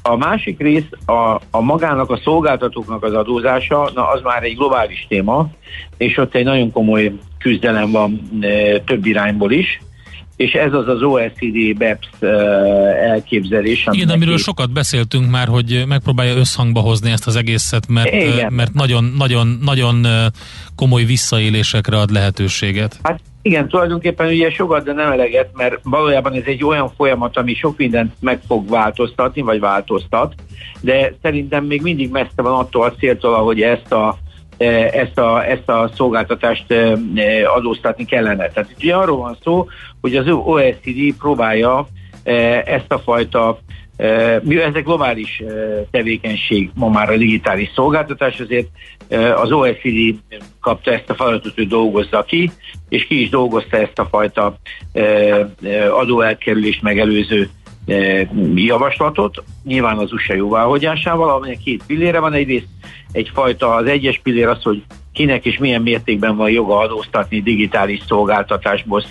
A 0.02 0.16
másik 0.16 0.58
rész 0.58 0.86
a, 1.06 1.40
a 1.50 1.60
magának, 1.60 2.10
a 2.10 2.20
szolgáltatóknak 2.24 3.02
az 3.02 3.14
adózása, 3.14 3.90
na 3.94 4.08
az 4.08 4.20
már 4.22 4.42
egy 4.42 4.56
globális 4.56 5.06
téma, 5.08 5.50
és 5.96 6.16
ott 6.16 6.34
egy 6.34 6.44
nagyon 6.44 6.72
komoly 6.72 7.12
küzdelem 7.38 7.90
van 7.90 8.28
e, 8.40 8.80
több 8.80 9.06
irányból 9.06 9.52
is. 9.52 9.80
És 10.38 10.52
ez 10.52 10.72
az 10.72 10.88
az 10.88 11.02
OECD 11.02 11.76
BEPS 11.76 12.08
elképzelés. 13.02 13.86
Igen, 13.90 14.08
amiről 14.08 14.38
sokat 14.38 14.70
beszéltünk 14.70 15.30
már, 15.30 15.48
hogy 15.48 15.84
megpróbálja 15.88 16.36
összhangba 16.36 16.80
hozni 16.80 17.10
ezt 17.10 17.26
az 17.26 17.36
egészet, 17.36 17.88
mert, 17.88 18.12
Igen. 18.12 18.52
mert 18.52 18.72
nagyon, 18.72 19.12
nagyon, 19.16 19.58
nagyon 19.62 20.06
komoly 20.76 21.04
visszaélésekre 21.04 21.96
ad 21.96 22.10
lehetőséget. 22.10 22.98
Hát 23.02 23.20
igen, 23.42 23.68
tulajdonképpen 23.68 24.26
ugye 24.28 24.50
sokat, 24.50 24.84
de 24.84 24.92
nem 24.92 25.12
eleget, 25.12 25.50
mert 25.52 25.78
valójában 25.82 26.32
ez 26.32 26.42
egy 26.46 26.64
olyan 26.64 26.92
folyamat, 26.96 27.36
ami 27.36 27.54
sok 27.54 27.76
mindent 27.76 28.12
meg 28.20 28.40
fog 28.46 28.68
változtatni, 28.68 29.40
vagy 29.40 29.60
változtat, 29.60 30.34
de 30.80 31.14
szerintem 31.22 31.64
még 31.64 31.82
mindig 31.82 32.10
messze 32.10 32.42
van 32.42 32.58
attól 32.58 32.84
a 32.84 32.92
céltól, 32.92 33.44
hogy 33.44 33.60
ezt 33.62 33.92
a 33.92 34.18
ezt 34.92 35.18
a, 35.18 35.44
ezt 35.44 35.68
a 35.68 35.90
szolgáltatást 35.94 36.74
adóztatni 37.54 38.04
kellene. 38.04 38.48
Tehát 38.48 38.74
ugye 38.78 38.94
arról 38.94 39.16
van 39.16 39.36
szó, 39.42 39.66
hogy 40.00 40.16
az 40.16 40.28
OECD 40.28 41.14
próbálja 41.18 41.88
ezt 42.64 42.92
a 42.92 42.98
fajta 42.98 43.58
mi 44.42 44.60
ez 44.60 44.74
egy 44.74 44.84
globális 44.84 45.42
tevékenység 45.90 46.70
ma 46.74 46.88
már 46.88 47.10
a 47.10 47.16
digitális 47.16 47.70
szolgáltatás, 47.74 48.40
azért 48.40 48.68
az 49.34 49.52
OECD 49.52 50.14
kapta 50.60 50.92
ezt 50.92 51.10
a 51.10 51.14
feladatot, 51.14 51.54
hogy 51.54 51.68
dolgozza 51.68 52.22
ki, 52.22 52.50
és 52.88 53.06
ki 53.06 53.20
is 53.20 53.28
dolgozta 53.28 53.76
ezt 53.76 53.98
a 53.98 54.04
fajta 54.10 54.58
adóelkerülést 55.90 56.82
megelőző 56.82 57.50
javaslatot, 58.54 59.42
nyilván 59.64 59.98
az 59.98 60.12
USA 60.12 60.34
jóváhagyásával, 60.34 61.30
amelynek 61.30 61.58
két 61.58 61.82
pillére 61.86 62.18
van. 62.20 62.32
Egyrészt 62.32 62.66
egyfajta, 63.12 63.74
az 63.74 63.86
egyes 63.86 64.20
pillér 64.22 64.46
az, 64.46 64.62
hogy 64.62 64.82
kinek 65.12 65.44
és 65.44 65.58
milyen 65.58 65.82
mértékben 65.82 66.36
van 66.36 66.50
joga 66.50 66.78
adóztatni 66.78 67.42
digitális 67.42 68.00
szolgáltatásból 68.06 69.02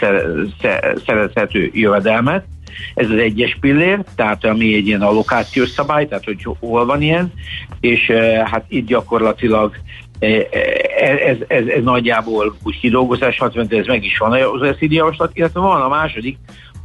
szerezhető 1.06 1.70
jövedelmet. 1.74 2.46
Ez 2.94 3.10
az 3.10 3.18
egyes 3.18 3.58
pillér, 3.62 4.04
tehát 4.16 4.46
ami 4.46 4.75
egy 4.75 4.88
ilyen 4.88 5.01
allokációs 5.01 5.70
szabály, 5.70 6.08
tehát 6.08 6.24
hogy 6.24 6.48
hol 6.60 6.86
van 6.86 7.01
ilyen, 7.01 7.34
és 7.80 8.12
hát 8.44 8.66
itt 8.68 8.88
gyakorlatilag 8.88 9.75
ez, 10.20 11.38
ez, 11.48 11.68
ez 11.68 11.84
nagyjából 11.84 12.56
úgy 12.63 12.80
kidolgozás, 12.80 13.38
60, 13.38 13.68
ez 13.70 13.86
meg 13.86 14.04
is 14.04 14.18
van 14.18 14.32
az 14.32 14.62
OECD 14.62 14.92
javaslat, 14.92 15.32
illetve 15.34 15.60
van 15.60 15.82
a 15.82 15.88
második, 15.88 16.38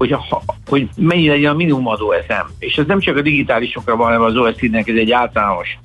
hogy, 0.02 0.12
a, 0.12 0.42
hogy 0.66 0.88
mennyi 0.96 1.28
legyen 1.28 1.52
a 1.52 1.56
minimumadó 1.56 2.12
eszem. 2.12 2.46
És 2.58 2.76
ez 2.76 2.86
nem 2.86 3.00
csak 3.00 3.16
a 3.16 3.22
digitálisokra 3.22 3.96
van, 3.96 4.06
hanem 4.06 4.22
az 4.22 4.36
OECD-nek 4.36 4.88
ez 4.88 4.96
egy 4.96 5.10
általános, 5.10 5.78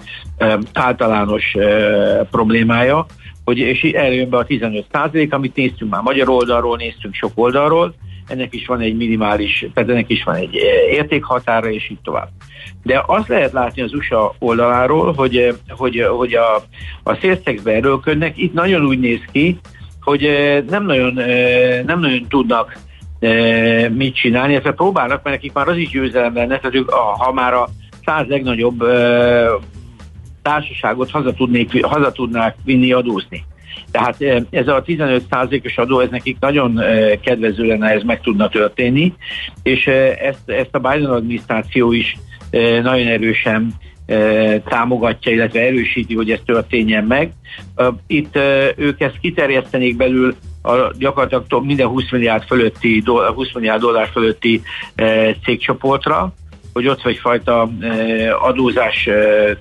általános 0.74 1.56
problémája, 2.32 3.06
hogy, 3.44 3.58
és 3.58 3.82
erre 3.84 4.26
be 4.26 4.38
a 4.38 4.46
15 4.46 4.86
százalék, 4.92 5.34
amit 5.34 5.56
néztünk 5.56 5.92
már 5.92 6.02
magyar 6.02 6.30
oldalról, 6.30 6.78
néztünk 6.78 7.14
sok 7.14 7.32
oldalról, 7.36 7.94
ennek 8.28 8.54
is 8.54 8.66
van 8.66 8.80
egy 8.80 8.96
minimális, 8.96 9.66
tehát 9.74 9.90
ennek 9.90 10.10
is 10.10 10.24
van 10.24 10.36
egy 10.36 10.56
értékhatára, 10.92 11.70
és 11.70 11.90
így 11.90 12.02
tovább. 12.04 12.30
De 12.84 13.04
azt 13.06 13.28
lehet 13.28 13.52
látni 13.52 13.82
az 13.82 13.94
USA 13.94 14.36
oldaláról, 14.40 15.14
hogy, 15.14 15.56
hogy, 15.70 16.06
hogy 16.18 16.34
a, 16.34 16.56
a 17.04 17.16
szélszexbe 17.16 17.72
erőlködnek, 17.72 18.38
itt 18.38 18.54
nagyon 18.54 18.86
úgy 18.86 19.00
néz 19.00 19.22
ki, 19.32 19.60
hogy 20.02 20.30
nem 20.70 20.86
nagyon, 20.86 21.14
nem 21.86 22.00
nagyon 22.00 22.26
tudnak 22.30 22.78
mit 23.90 24.16
csinálni, 24.16 24.52
illetve 24.52 24.72
próbálnak, 24.72 25.24
mert 25.24 25.36
nekik 25.36 25.54
már 25.54 25.68
az 25.68 25.78
is 25.78 25.90
győzelem 25.90 26.34
lenne, 26.34 26.58
tehát 26.58 26.76
ők, 26.76 26.90
ha 26.90 27.32
már 27.32 27.54
a 27.54 27.70
száz 28.06 28.28
legnagyobb 28.28 28.84
társaságot 30.42 31.12
haza, 31.12 31.34
tudnék, 31.34 31.86
haza 31.86 32.12
tudnák 32.12 32.56
vinni 32.64 32.92
adózni. 32.92 33.46
Tehát 33.92 34.22
ez 34.50 34.68
a 34.68 34.84
15%-os 34.84 35.78
adó, 35.78 36.00
ez 36.00 36.10
nekik 36.10 36.38
nagyon 36.40 36.82
kedvező 37.22 37.64
lenne, 37.64 37.90
ez 37.90 38.04
meg 38.04 38.22
tudna 38.22 38.50
történni, 38.50 39.14
és 39.64 39.88
ezt, 40.20 40.50
ezt 40.50 40.76
a 40.76 40.80
Biden 40.80 41.12
adminisztráció 41.12 41.92
is 41.92 42.18
nagyon 42.82 43.08
erősen 43.08 43.74
támogatja, 44.70 45.32
illetve 45.32 45.60
erősíti, 45.60 46.16
hogy 46.16 46.32
ez 46.32 46.40
történjen 46.46 47.04
meg. 47.04 47.32
Itt 48.08 48.40
ők 48.76 49.02
ezt 49.02 49.20
kiterjesztenék 49.22 49.98
belül 49.98 50.36
a 50.68 50.92
gyakorlatilag 50.98 51.66
minden 51.66 51.88
20 51.88 52.12
milliárd, 52.12 52.44
fölötti, 52.44 53.04
20 53.36 53.54
milliárd 53.54 53.82
dollár 53.82 54.10
fölötti 54.12 54.62
e, 54.96 55.36
cégcsoportra, 55.44 56.34
hogy 56.74 56.88
ott 56.88 57.06
egyfajta 57.06 57.70
e, 57.82 58.36
adózás 58.36 59.08
e, 59.08 59.14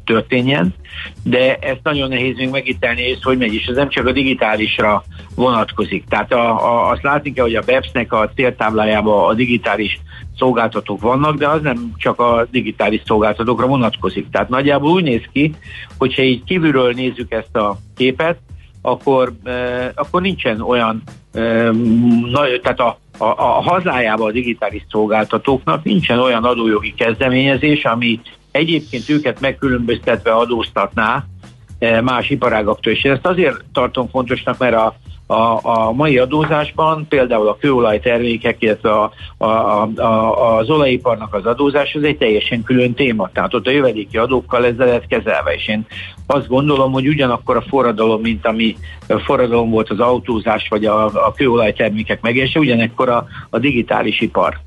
történjen, 0.04 0.74
de 1.22 1.56
ezt 1.56 1.80
nagyon 1.82 2.08
nehéz 2.08 2.36
még 2.36 2.50
megítélni, 2.50 3.00
és 3.00 3.18
hogy 3.22 3.38
megy, 3.38 3.54
és 3.54 3.66
ez 3.66 3.76
nem 3.76 3.88
csak 3.88 4.06
a 4.06 4.12
digitálisra 4.12 5.04
vonatkozik. 5.34 6.04
Tehát 6.08 6.32
a, 6.32 6.48
a, 6.50 6.90
azt 6.90 7.02
látni 7.02 7.32
kell, 7.32 7.44
hogy 7.44 7.54
a 7.54 7.62
BEPS-nek 7.66 8.12
a 8.12 8.30
céltáblájában 8.34 9.28
a 9.28 9.34
digitális 9.34 10.00
szolgáltatók 10.38 11.00
vannak, 11.00 11.36
de 11.36 11.48
az 11.48 11.62
nem 11.62 11.92
csak 11.96 12.20
a 12.20 12.46
digitális 12.50 13.02
szolgáltatókra 13.04 13.66
vonatkozik. 13.66 14.30
Tehát 14.30 14.48
nagyjából 14.48 14.90
úgy 14.90 15.02
néz 15.02 15.22
ki, 15.32 15.54
hogyha 15.98 16.22
így 16.22 16.44
kívülről 16.44 16.92
nézzük 16.92 17.32
ezt 17.32 17.56
a 17.56 17.78
képet, 17.96 18.38
akkor, 18.86 19.32
akkor 19.94 20.20
nincsen 20.20 20.60
olyan, 20.60 21.02
eh, 21.32 21.70
na, 22.30 22.40
tehát 22.62 22.80
a, 22.80 22.98
a, 23.18 23.24
a 23.24 23.62
hazájában 23.62 24.28
a 24.28 24.32
digitális 24.32 24.84
szolgáltatóknak 24.90 25.84
nincsen 25.84 26.18
olyan 26.18 26.44
adójogi 26.44 26.94
kezdeményezés, 26.94 27.84
ami 27.84 28.20
egyébként 28.50 29.08
őket 29.08 29.40
megkülönböztetve 29.40 30.32
adóztatná 30.32 31.24
más 32.02 32.30
iparágaktól. 32.30 32.92
És 32.92 33.02
ezt 33.02 33.26
azért 33.26 33.64
tartom 33.72 34.08
fontosnak, 34.08 34.58
mert 34.58 34.74
a, 34.74 34.96
a, 35.26 35.58
a 35.62 35.92
mai 35.92 36.18
adózásban 36.18 37.06
például 37.08 37.48
a 37.48 37.56
kőolaj 37.56 38.00
termékek, 38.00 38.62
illetve 38.62 38.90
a, 38.90 39.12
a, 39.36 39.46
a, 39.96 40.56
az 40.56 40.70
olajiparnak 40.70 41.34
az 41.34 41.46
adózás, 41.46 41.94
az 41.94 42.02
egy 42.02 42.16
teljesen 42.16 42.62
külön 42.62 42.94
téma. 42.94 43.30
Tehát 43.32 43.54
ott 43.54 43.66
a 43.66 43.70
jövedéki 43.70 44.16
adókkal 44.16 44.64
ezzel 44.64 44.86
lehet 44.86 45.06
kezelve, 45.06 45.54
és 45.54 45.68
én 45.68 45.86
azt 46.26 46.48
gondolom, 46.48 46.92
hogy 46.92 47.08
ugyanakkor 47.08 47.56
a 47.56 47.64
forradalom, 47.68 48.20
mint 48.20 48.46
ami 48.46 48.76
forradalom 49.24 49.70
volt 49.70 49.90
az 49.90 50.00
autózás, 50.00 50.68
vagy 50.68 50.84
a, 50.84 51.04
a 51.04 51.32
kőolaj 51.32 51.72
termékek 51.72 52.20
megése, 52.20 52.58
ugyanekkor 52.58 53.08
a, 53.08 53.26
a 53.50 53.58
digitális 53.58 54.20
ipar. 54.20 54.60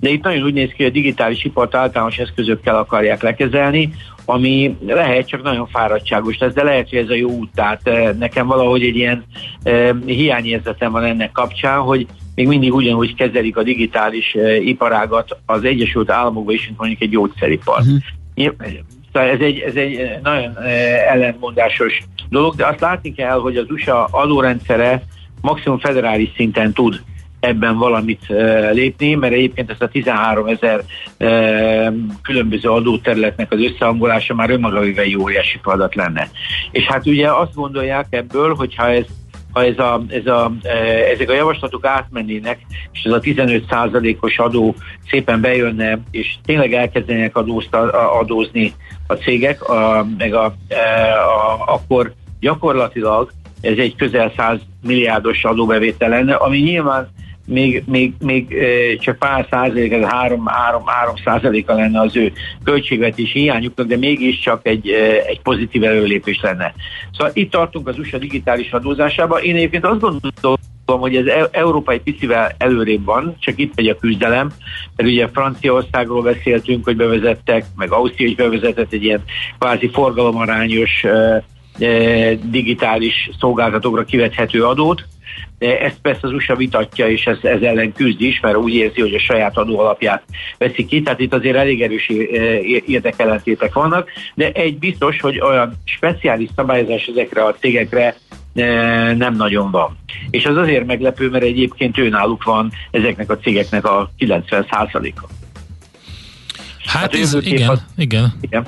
De 0.00 0.08
itt 0.08 0.22
nagyon 0.22 0.42
úgy 0.42 0.52
néz 0.52 0.68
ki, 0.68 0.74
hogy 0.76 0.86
a 0.86 0.90
digitális 0.90 1.44
ipart 1.44 1.74
általános 1.74 2.18
eszközökkel 2.18 2.76
akarják 2.76 3.22
lekezelni, 3.22 3.92
ami 4.30 4.76
lehet 4.86 5.28
csak 5.28 5.42
nagyon 5.42 5.66
fáradtságos 5.66 6.38
lesz, 6.38 6.52
de 6.52 6.62
lehet, 6.62 6.88
hogy 6.88 6.98
ez 6.98 7.08
a 7.08 7.14
jó 7.14 7.30
út. 7.30 7.50
Tehát 7.54 7.88
eh, 7.88 8.12
nekem 8.18 8.46
valahogy 8.46 8.82
egy 8.82 8.96
ilyen 8.96 9.24
eh, 9.62 9.90
hiányérzetem 10.06 10.92
van 10.92 11.04
ennek 11.04 11.32
kapcsán, 11.32 11.78
hogy 11.78 12.06
még 12.34 12.46
mindig 12.46 12.74
ugyanúgy 12.74 13.14
kezelik 13.14 13.56
a 13.56 13.62
digitális 13.62 14.34
eh, 14.34 14.66
iparágat 14.66 15.36
az 15.46 15.64
Egyesült 15.64 16.10
Államokban 16.10 16.54
is, 16.54 16.66
mint 16.66 16.78
mondjuk 16.78 17.00
egy 17.00 17.10
gyógyszeripar. 17.10 17.80
Uh-huh. 17.80 18.52
Szóval 19.12 19.28
ez 19.28 19.40
egy, 19.40 19.58
ez 19.58 19.74
egy 19.74 20.10
nagyon 20.22 20.56
ellentmondásos 21.08 22.02
dolog, 22.28 22.54
de 22.54 22.66
azt 22.66 22.80
látni 22.80 23.12
kell, 23.12 23.38
hogy 23.38 23.56
az 23.56 23.70
USA 23.70 24.04
adórendszere 24.04 25.02
maximum 25.40 25.78
federális 25.78 26.30
szinten 26.36 26.72
tud 26.72 27.00
ebben 27.40 27.76
valamit 27.76 28.26
lépni, 28.72 29.14
mert 29.14 29.32
egyébként 29.32 29.70
ezt 29.70 29.82
a 29.82 29.88
13 29.88 30.46
ezer 30.46 30.84
különböző 32.22 32.68
adóterületnek 32.68 33.52
az 33.52 33.60
összehangolása 33.60 34.34
már 34.34 34.50
önmagában 34.50 34.98
egy 34.98 35.16
óriási 35.16 35.58
feladat 35.62 35.94
lenne. 35.94 36.28
És 36.70 36.84
hát 36.84 37.06
ugye 37.06 37.30
azt 37.30 37.54
gondolják 37.54 38.06
ebből, 38.10 38.54
hogyha 38.54 38.90
ez 38.90 39.04
ha 39.52 39.64
ez 39.64 39.78
a, 39.78 40.02
ez 40.08 40.26
a, 40.26 40.52
ezek 41.14 41.30
a 41.30 41.34
javaslatok 41.34 41.86
átmennének, 41.86 42.58
és 42.92 43.02
ez 43.02 43.12
a 43.12 43.20
15%-os 43.20 44.38
adó 44.38 44.74
szépen 45.10 45.40
bejönne, 45.40 45.98
és 46.10 46.34
tényleg 46.44 46.74
elkezdenek 46.74 47.36
adózni 48.20 48.72
a 49.06 49.14
cégek, 49.14 49.68
a, 49.68 50.06
meg 50.18 50.34
a, 50.34 50.44
a, 50.44 50.54
akkor 51.66 52.12
gyakorlatilag 52.40 53.32
ez 53.60 53.78
egy 53.78 53.96
közel 53.96 54.32
100 54.36 54.58
milliárdos 54.82 55.44
adóbevétel 55.44 56.08
lenne, 56.08 56.34
ami 56.34 56.58
nyilván 56.58 57.08
még, 57.48 57.82
még, 57.86 58.12
még 58.18 58.54
csak 59.00 59.18
pár 59.18 59.46
százalék, 59.50 59.92
ez 59.92 60.04
három, 60.04 60.46
három, 60.46 60.86
három 60.86 61.14
százaléka 61.24 61.74
lenne 61.74 62.00
az 62.00 62.16
ő 62.16 62.32
költségvetési 62.64 63.38
hiányuknak, 63.38 63.86
de 63.86 63.96
mégiscsak 63.96 64.66
egy, 64.66 64.88
egy 65.26 65.40
pozitív 65.40 65.84
előlépés 65.84 66.40
lenne. 66.42 66.74
Szóval 67.12 67.32
itt 67.34 67.50
tartunk 67.50 67.88
az 67.88 67.98
USA 67.98 68.18
digitális 68.18 68.72
adózásában. 68.72 69.42
Én 69.42 69.56
egyébként 69.56 69.84
azt 69.84 70.00
gondolom, 70.00 70.58
hogy 70.84 71.16
ez 71.16 71.26
e- 71.26 71.48
európai 71.50 71.98
picivel 71.98 72.54
előrébb 72.58 73.04
van, 73.04 73.36
csak 73.38 73.58
itt 73.58 73.74
megy 73.76 73.88
a 73.88 73.96
küzdelem, 73.96 74.50
mert 74.96 75.08
ugye 75.08 75.28
Franciaországról 75.28 76.22
beszéltünk, 76.22 76.84
hogy 76.84 76.96
bevezettek, 76.96 77.64
meg 77.76 77.92
Ausztria 77.92 78.26
is 78.26 78.34
bevezetett 78.34 78.92
egy 78.92 79.04
ilyen 79.04 79.24
kvázi 79.58 79.90
forgalomarányos 79.92 81.04
digitális 82.42 83.30
szolgáltatókra 83.38 84.04
kivethető 84.04 84.64
adót, 84.64 85.06
ezt 85.58 85.98
persze 86.02 86.20
az 86.22 86.32
USA 86.32 86.56
vitatja, 86.56 87.08
és 87.08 87.24
ez, 87.24 87.38
ez 87.42 87.60
ellen 87.60 87.92
küzd 87.92 88.20
is, 88.20 88.40
mert 88.40 88.56
úgy 88.56 88.74
érzi, 88.74 89.00
hogy 89.00 89.14
a 89.14 89.20
saját 89.20 89.56
adó 89.56 89.78
alapját 89.78 90.22
veszi 90.58 90.86
ki, 90.86 91.02
tehát 91.02 91.20
itt 91.20 91.34
azért 91.34 91.56
elég 91.56 91.82
erős 91.82 92.08
érdekellentétek 92.86 93.72
vannak, 93.72 94.10
de 94.34 94.52
egy 94.52 94.78
biztos, 94.78 95.20
hogy 95.20 95.40
olyan 95.40 95.72
speciális 95.84 96.48
szabályozás 96.56 97.06
ezekre 97.06 97.44
a 97.44 97.54
cégekre 97.54 98.16
nem 99.16 99.34
nagyon 99.36 99.70
van. 99.70 99.96
És 100.30 100.44
az 100.44 100.56
azért 100.56 100.86
meglepő, 100.86 101.28
mert 101.30 101.44
egyébként 101.44 101.98
őnáluk 101.98 102.44
van 102.44 102.72
ezeknek 102.90 103.30
a 103.30 103.38
cégeknek 103.38 103.84
a 103.84 104.10
90%-a. 104.18 105.26
Hát, 106.84 107.00
hát 107.00 107.14
ez, 107.14 107.36
igen, 107.40 107.68
az, 107.68 107.84
igen. 107.96 108.32
igen. 108.40 108.66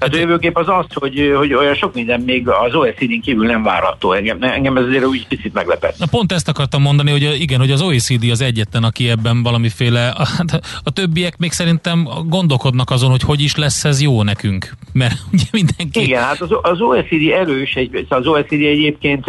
Hát 0.00 0.14
a 0.14 0.16
jövőkép 0.16 0.56
az 0.56 0.68
az, 0.68 0.84
hogy, 0.94 1.32
hogy 1.36 1.54
olyan 1.54 1.74
sok 1.74 1.94
minden 1.94 2.20
még 2.20 2.48
az 2.48 2.74
OECD-n 2.74 3.20
kívül 3.20 3.46
nem 3.46 3.62
várható. 3.62 4.12
Engem, 4.12 4.42
engem 4.42 4.76
ez 4.76 4.84
azért 4.84 5.04
úgy 5.04 5.26
picit 5.26 5.52
meglepett. 5.52 5.98
Na 5.98 6.06
pont 6.10 6.32
ezt 6.32 6.48
akartam 6.48 6.82
mondani, 6.82 7.10
hogy 7.10 7.36
igen, 7.40 7.58
hogy 7.58 7.70
az 7.70 7.82
OECD 7.82 8.30
az 8.30 8.40
egyetlen, 8.40 8.84
aki 8.84 9.08
ebben 9.08 9.42
valamiféle, 9.42 10.08
a, 10.08 10.26
a 10.88 10.90
többiek 10.90 11.36
még 11.38 11.52
szerintem 11.52 12.08
gondolkodnak 12.26 12.90
azon, 12.90 13.10
hogy 13.10 13.22
hogy 13.22 13.40
is 13.40 13.56
lesz 13.56 13.84
ez 13.84 14.02
jó 14.02 14.22
nekünk. 14.22 14.72
Mert 14.92 15.14
ugye 15.32 15.44
mindenki... 15.52 16.02
Igen, 16.02 16.22
hát 16.22 16.40
az, 16.40 16.50
az 16.62 16.80
OECD 16.80 17.30
erős, 17.30 17.74
egy, 17.74 18.06
az 18.08 18.26
OECD 18.26 18.52
egyébként, 18.52 19.24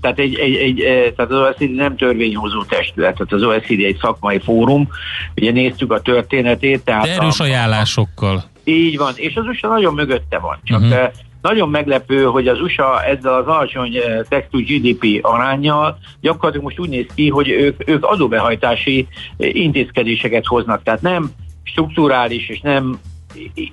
tehát, 0.00 0.18
egy, 0.18 0.34
egy, 0.34 0.54
egy, 0.54 0.76
tehát 1.16 1.30
az 1.30 1.38
OECD 1.38 1.74
nem 1.74 1.96
törvényhozó 1.96 2.64
testület, 2.64 3.14
tehát 3.14 3.32
az 3.32 3.42
OECD 3.42 3.80
egy 3.80 3.98
szakmai 4.00 4.38
fórum, 4.38 4.88
ugye 5.36 5.52
néztük 5.52 5.92
a 5.92 6.00
történetét. 6.00 6.84
Tehát 6.84 7.04
De 7.04 7.12
erős 7.12 7.40
a, 7.40 7.44
ajánlásokkal. 7.44 8.52
Így 8.64 8.96
van, 8.96 9.12
és 9.16 9.36
az 9.36 9.46
USA 9.46 9.68
nagyon 9.68 9.94
mögötte 9.94 10.38
van. 10.38 10.58
Csak 10.64 10.80
uh-huh. 10.80 11.12
nagyon 11.42 11.68
meglepő, 11.68 12.24
hogy 12.24 12.48
az 12.48 12.60
USA 12.60 13.04
ezzel 13.04 13.34
az 13.34 13.46
alacsony 13.46 13.96
eh, 13.96 14.20
textú 14.28 14.58
GDP 14.58 15.18
arányjal 15.22 15.98
gyakorlatilag 16.20 16.64
most 16.64 16.78
úgy 16.78 16.88
néz 16.88 17.06
ki, 17.14 17.28
hogy 17.28 17.48
ők, 17.48 17.88
ők 17.88 18.04
adóbehajtási 18.04 19.06
eh, 19.36 19.54
intézkedéseket 19.54 20.46
hoznak. 20.46 20.82
Tehát 20.82 21.02
nem 21.02 21.30
strukturális 21.62 22.48
és 22.48 22.60
nem 22.60 22.98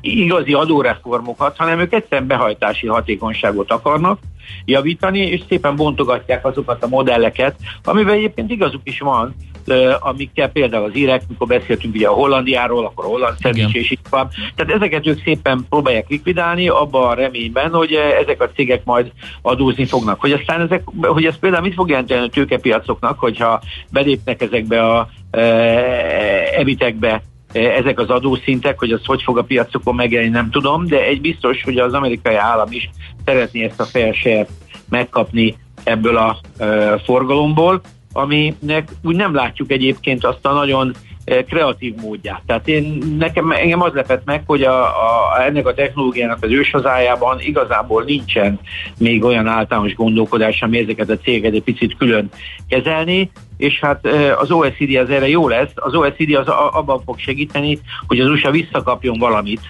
igazi 0.02 0.54
adóreformokat, 0.54 1.58
hanem 1.58 1.80
ők 1.80 1.94
egyszerűen 1.94 2.28
behajtási 2.28 2.88
hatékonyságot 2.88 3.72
akarnak 3.72 4.20
javítani, 4.66 5.20
és 5.20 5.42
szépen 5.50 5.76
bontogatják 5.76 6.46
azokat 6.46 6.84
a 6.84 6.88
modelleket, 6.88 7.56
amivel 7.84 8.14
egyébként 8.14 8.52
igazuk 8.52 8.82
is 8.84 9.00
van, 9.00 9.36
amikkel 10.00 10.50
például 10.50 10.84
az 10.84 10.96
írek, 10.96 11.22
mikor 11.28 11.48
beszéltünk 11.48 11.96
ugye 11.96 12.08
a 12.08 12.14
Hollandiáról, 12.14 12.86
akkor 12.86 13.06
a 13.06 13.08
holland 13.08 13.38
szendvics 13.40 13.74
és 13.74 13.92
így 13.92 14.00
van. 14.10 14.30
Tehát 14.56 14.74
ezeket 14.74 15.08
ők 15.08 15.22
szépen 15.24 15.66
próbálják 15.70 16.10
likvidálni, 16.10 16.68
abban 16.68 17.10
a 17.10 17.14
reményben, 17.14 17.74
hogy 17.74 17.94
ezek 17.94 18.42
a 18.42 18.50
cégek 18.56 18.84
majd 18.84 19.12
adózni 19.42 19.86
fognak. 19.86 20.20
Hogy 20.20 20.32
aztán 20.32 20.62
ezek, 20.62 20.84
hogy 21.02 21.26
ez 21.26 21.40
például 21.40 21.64
mit 21.64 21.74
fog 21.74 21.90
jelenteni 21.90 22.26
a 22.26 22.30
tőkepiacoknak, 22.30 23.20
hogyha 23.20 23.62
belépnek 23.92 24.42
ezekbe 24.42 24.82
a 24.82 25.10
e, 25.32 25.42
ebitekbe 26.56 27.22
ezek 27.54 28.00
az 28.00 28.10
adószintek, 28.10 28.80
hogy 28.80 28.92
az 28.92 29.06
hogy 29.06 29.22
fog 29.22 29.38
a 29.38 29.44
piacokon 29.44 29.96
megjelenni, 29.96 30.32
nem 30.32 30.50
tudom, 30.50 30.88
de 30.88 31.06
egy 31.06 31.22
biztos, 31.22 31.64
hogy 31.64 31.78
az 31.78 31.94
amerikai 31.94 32.36
állam 32.36 32.68
is 32.70 32.90
szeretné 33.26 33.64
ezt 33.64 33.80
a 33.80 33.84
fair 33.84 34.48
megkapni 34.90 35.56
ebből 35.84 36.18
a 36.18 36.38
e, 36.58 36.98
forgalomból, 36.98 37.82
aminek 38.14 38.90
úgy 39.04 39.16
nem 39.16 39.34
látjuk 39.34 39.72
egyébként 39.72 40.26
azt 40.26 40.46
a 40.46 40.54
nagyon 40.54 40.94
eh, 41.24 41.44
kreatív 41.44 41.96
módját. 42.02 42.42
Tehát 42.46 42.68
én, 42.68 42.98
nekem, 43.18 43.52
engem 43.52 43.82
az 43.82 43.94
lepett 43.94 44.26
meg, 44.26 44.44
hogy 44.46 44.62
a, 44.62 44.84
a, 44.84 45.42
ennek 45.46 45.68
a 45.68 45.74
technológiának 45.74 46.38
az 46.42 46.50
őshazájában 46.50 47.40
igazából 47.40 48.04
nincsen 48.04 48.60
még 48.98 49.24
olyan 49.24 49.48
általános 49.48 49.96
gondolkodás, 49.96 50.62
ami 50.62 50.78
ezeket 50.78 51.10
a 51.10 51.18
cégeket 51.18 51.54
egy 51.54 51.64
picit 51.64 51.98
külön 51.98 52.30
kezelni, 52.68 53.32
és 53.58 53.80
hát 53.80 54.06
eh, 54.06 54.42
az 54.42 54.52
OECD 54.52 54.96
az 54.96 55.10
erre 55.10 55.28
jó 55.28 55.48
lesz, 55.48 55.72
az 55.76 55.94
OECD 55.94 56.34
az 56.34 56.48
abban 56.48 57.02
fog 57.06 57.20
segíteni, 57.20 57.80
hogy 58.08 58.20
az 58.20 58.30
USA 58.30 58.52
visszakapjon 58.52 59.20
valamit 59.20 59.62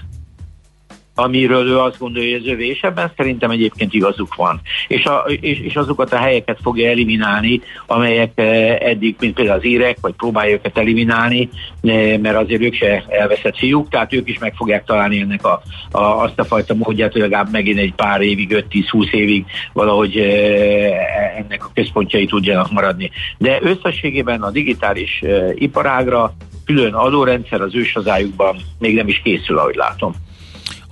amiről 1.15 1.67
ő 1.67 1.79
azt 1.79 1.99
gondolja, 1.99 2.31
hogy 2.31 2.47
ez 2.47 2.53
övé, 2.53 2.67
és 2.67 2.81
ebben 2.81 3.11
szerintem 3.17 3.49
egyébként 3.49 3.93
igazuk 3.93 4.35
van. 4.35 4.61
És, 4.87 5.05
a, 5.05 5.25
és, 5.39 5.59
és 5.59 5.75
azokat 5.75 6.13
a 6.13 6.17
helyeket 6.17 6.57
fogja 6.61 6.89
eliminálni, 6.89 7.61
amelyek 7.87 8.31
eh, 8.35 8.75
eddig, 8.79 9.15
mint 9.19 9.33
például 9.33 9.57
az 9.57 9.65
írek, 9.65 9.97
vagy 10.01 10.13
próbálja 10.13 10.53
őket 10.53 10.77
eliminálni, 10.77 11.49
eh, 11.81 12.17
mert 12.17 12.35
azért 12.35 12.61
ők 12.61 12.73
se 12.73 13.03
elveszett 13.07 13.57
fiúk, 13.57 13.89
tehát 13.89 14.13
ők 14.13 14.29
is 14.29 14.39
meg 14.39 14.53
fogják 14.55 14.85
találni 14.85 15.19
ennek 15.19 15.45
a, 15.45 15.61
a, 15.91 16.01
azt 16.01 16.39
a 16.39 16.43
fajta 16.43 16.73
módját, 16.73 17.11
hogy 17.11 17.21
legalább 17.21 17.51
megint 17.51 17.79
egy 17.79 17.93
pár 17.93 18.21
évig, 18.21 18.65
5-10-20 18.71 19.11
évig 19.11 19.45
valahogy 19.73 20.17
eh, 20.17 21.37
ennek 21.37 21.65
a 21.65 21.71
központjai 21.73 22.25
tudjanak 22.25 22.71
maradni. 22.71 23.11
De 23.37 23.59
összességében 23.61 24.41
a 24.41 24.51
digitális 24.51 25.21
iparágra 25.55 26.33
külön 26.65 26.93
adórendszer 26.93 27.61
az 27.61 27.75
őshazájukban 27.75 28.55
még 28.79 28.95
nem 28.95 29.07
is 29.07 29.21
készül, 29.23 29.57
ahogy 29.57 29.75
látom. 29.75 30.13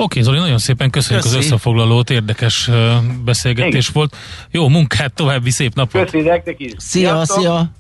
Oké, 0.02 0.22
Zoli, 0.22 0.38
nagyon 0.38 0.58
szépen 0.58 0.90
köszönjük 0.90 1.24
Köszi. 1.24 1.38
az 1.38 1.44
összefoglalót, 1.44 2.10
érdekes 2.10 2.70
beszélgetés 3.26 3.88
Igen. 3.88 3.92
volt. 3.94 4.16
Jó 4.52 4.68
munkát, 4.68 5.14
további 5.14 5.50
szép 5.50 5.76
napot! 5.76 6.12
Köszi 6.12 6.22
nektek 6.28 6.60
is! 6.60 6.72
Szia, 6.78 7.26
szia! 7.26 7.72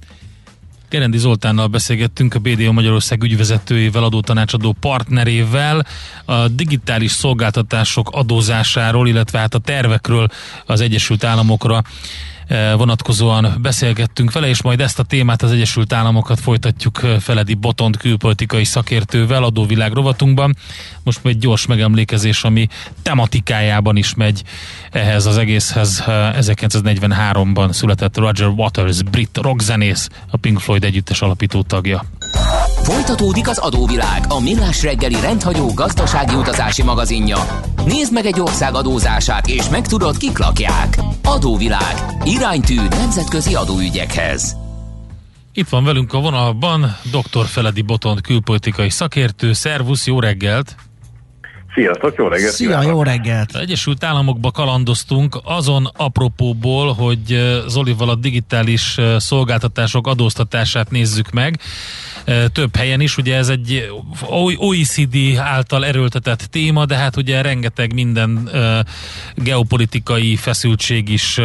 Gerendi 0.89 1.17
Zoltánnal 1.17 1.67
beszélgettünk, 1.67 2.33
a 2.33 2.39
BDO 2.39 2.71
Magyarország 2.71 3.23
ügyvezetőjével, 3.23 4.03
adótanácsadó 4.03 4.75
partnerével, 4.79 5.85
a 6.25 6.47
digitális 6.47 7.11
szolgáltatások 7.11 8.09
adózásáról, 8.11 9.07
illetve 9.07 9.39
hát 9.39 9.53
a 9.53 9.59
tervekről 9.59 10.27
az 10.65 10.81
Egyesült 10.81 11.23
Államokra 11.23 11.83
vonatkozóan 12.77 13.57
beszélgettünk 13.61 14.31
vele, 14.31 14.47
és 14.47 14.61
majd 14.61 14.81
ezt 14.81 14.99
a 14.99 15.03
témát 15.03 15.41
az 15.41 15.51
Egyesült 15.51 15.93
Államokat 15.93 16.39
folytatjuk 16.39 17.03
eh, 17.03 17.19
Feledi 17.19 17.53
Botont 17.53 17.97
külpolitikai 17.97 18.63
szakértővel 18.63 19.43
adóvilág 19.43 19.93
rovatunkban. 19.93 20.55
Most 21.03 21.19
egy 21.23 21.37
gyors 21.37 21.65
megemlékezés, 21.65 22.43
ami 22.43 22.67
tematikájában 23.01 23.95
is 23.95 24.13
megy 24.13 24.43
ehhez 24.91 25.25
az 25.25 25.37
egészhez. 25.37 26.03
1943-ban 26.07 27.67
eh, 27.67 27.71
született 27.71 28.17
Roger 28.17 28.47
Waters, 28.47 29.03
brit 29.03 29.39
rockzenész, 29.41 30.09
a 30.29 30.37
Pink 30.37 30.59
Floyd 30.59 30.83
együttes 30.83 31.21
alapító 31.21 31.61
tagja. 31.61 32.03
Folytatódik 32.89 33.49
az 33.49 33.57
adóvilág, 33.57 34.23
a 34.27 34.39
millás 34.39 34.83
reggeli 34.83 35.19
rendhagyó 35.21 35.73
gazdasági 35.73 36.35
utazási 36.35 36.83
magazinja. 36.83 37.37
Nézd 37.85 38.13
meg 38.13 38.25
egy 38.25 38.39
ország 38.39 38.75
adózását, 38.75 39.47
és 39.47 39.69
megtudod, 39.69 40.17
kik 40.17 40.37
lakják. 40.37 40.97
Adóvilág. 41.23 41.95
Iránytű 42.23 42.75
nemzetközi 42.89 43.55
adóügyekhez. 43.55 44.55
Itt 45.53 45.69
van 45.69 45.83
velünk 45.83 46.13
a 46.13 46.19
vonalban 46.19 46.97
dr. 47.11 47.45
Feledi 47.45 47.81
Botont 47.81 48.21
külpolitikai 48.21 48.89
szakértő. 48.89 49.53
Szervusz, 49.53 50.07
jó 50.07 50.19
reggelt! 50.19 50.75
Sziasztok, 51.73 52.15
jó 52.17 52.27
reggelt! 52.27 52.53
Szia, 52.53 52.67
kívánok. 52.67 52.91
jó 52.91 53.03
reggelt! 53.03 53.55
Az 53.55 53.61
Egyesült 53.61 54.03
Államokba 54.03 54.51
kalandoztunk 54.51 55.39
azon 55.43 55.89
apropóból, 55.97 56.93
hogy 56.93 57.59
Zolival 57.67 58.09
a 58.09 58.15
digitális 58.15 58.97
szolgáltatások 59.17 60.07
adóztatását 60.07 60.91
nézzük 60.91 61.31
meg 61.31 61.59
több 62.53 62.75
helyen 62.75 63.01
is. 63.01 63.17
Ugye 63.17 63.35
ez 63.35 63.49
egy 63.49 63.91
OECD 64.57 65.17
által 65.37 65.85
erőltetett 65.85 66.39
téma, 66.39 66.85
de 66.85 66.95
hát 66.95 67.17
ugye 67.17 67.41
rengeteg 67.41 67.93
minden 67.93 68.49
geopolitikai 69.35 70.35
feszültség 70.35 71.09
is, 71.09 71.39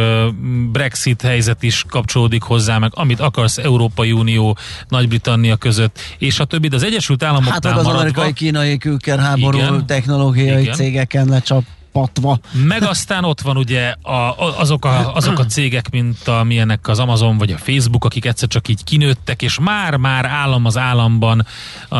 Brexit 0.71 1.21
helyzet 1.21 1.63
is 1.63 1.85
kapcsolódik 1.89 2.41
hozzá, 2.41 2.77
meg 2.77 2.91
amit 2.95 3.19
akarsz 3.19 3.57
Európai 3.57 4.11
Unió, 4.11 4.57
Nagy-Britannia 4.87 5.55
között, 5.55 5.99
és 6.17 6.39
a 6.39 6.45
többi, 6.45 6.67
de 6.67 6.75
az 6.75 6.83
Egyesült 6.83 7.23
Államoknál 7.23 7.53
Hát 7.53 7.65
az 7.65 7.71
maradva, 7.71 7.99
amerikai-kínai 7.99 8.77
kükkerháború 8.77 9.59
technológiai 10.15 10.61
igen. 10.61 10.73
cégeken 10.73 11.27
lecsap 11.27 11.63
patva. 11.91 12.39
Meg 12.51 12.83
aztán 12.83 13.23
ott 13.23 13.41
van 13.41 13.57
ugye 13.57 13.93
a, 14.01 14.35
azok, 14.59 14.85
a, 14.85 15.13
azok 15.13 15.39
a 15.39 15.45
cégek, 15.45 15.89
mint 15.91 16.27
a, 16.27 16.43
milyenek 16.43 16.87
az 16.87 16.99
Amazon 16.99 17.37
vagy 17.37 17.51
a 17.51 17.57
Facebook, 17.57 18.05
akik 18.05 18.25
egyszer 18.25 18.47
csak 18.47 18.67
így 18.67 18.83
kinőttek, 18.83 19.41
és 19.41 19.59
már-már 19.59 20.25
állam 20.25 20.65
az 20.65 20.77
államban 20.77 21.45
uh, 21.89 21.99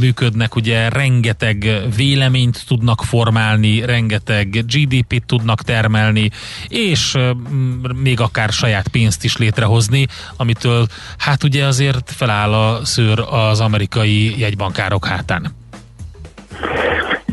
működnek, 0.00 0.54
ugye 0.56 0.88
rengeteg 0.88 1.82
véleményt 1.96 2.64
tudnak 2.66 3.02
formálni, 3.02 3.84
rengeteg 3.84 4.64
GDP-t 4.66 5.26
tudnak 5.26 5.62
termelni, 5.62 6.30
és 6.68 7.14
uh, 7.14 7.30
még 8.02 8.20
akár 8.20 8.48
saját 8.48 8.88
pénzt 8.88 9.24
is 9.24 9.36
létrehozni, 9.36 10.06
amitől 10.36 10.86
hát 11.18 11.42
ugye 11.44 11.64
azért 11.64 12.10
feláll 12.10 12.54
a 12.54 12.84
szőr 12.84 13.20
az 13.30 13.60
amerikai 13.60 14.38
jegybankárok 14.38 15.06
hátán. 15.06 15.56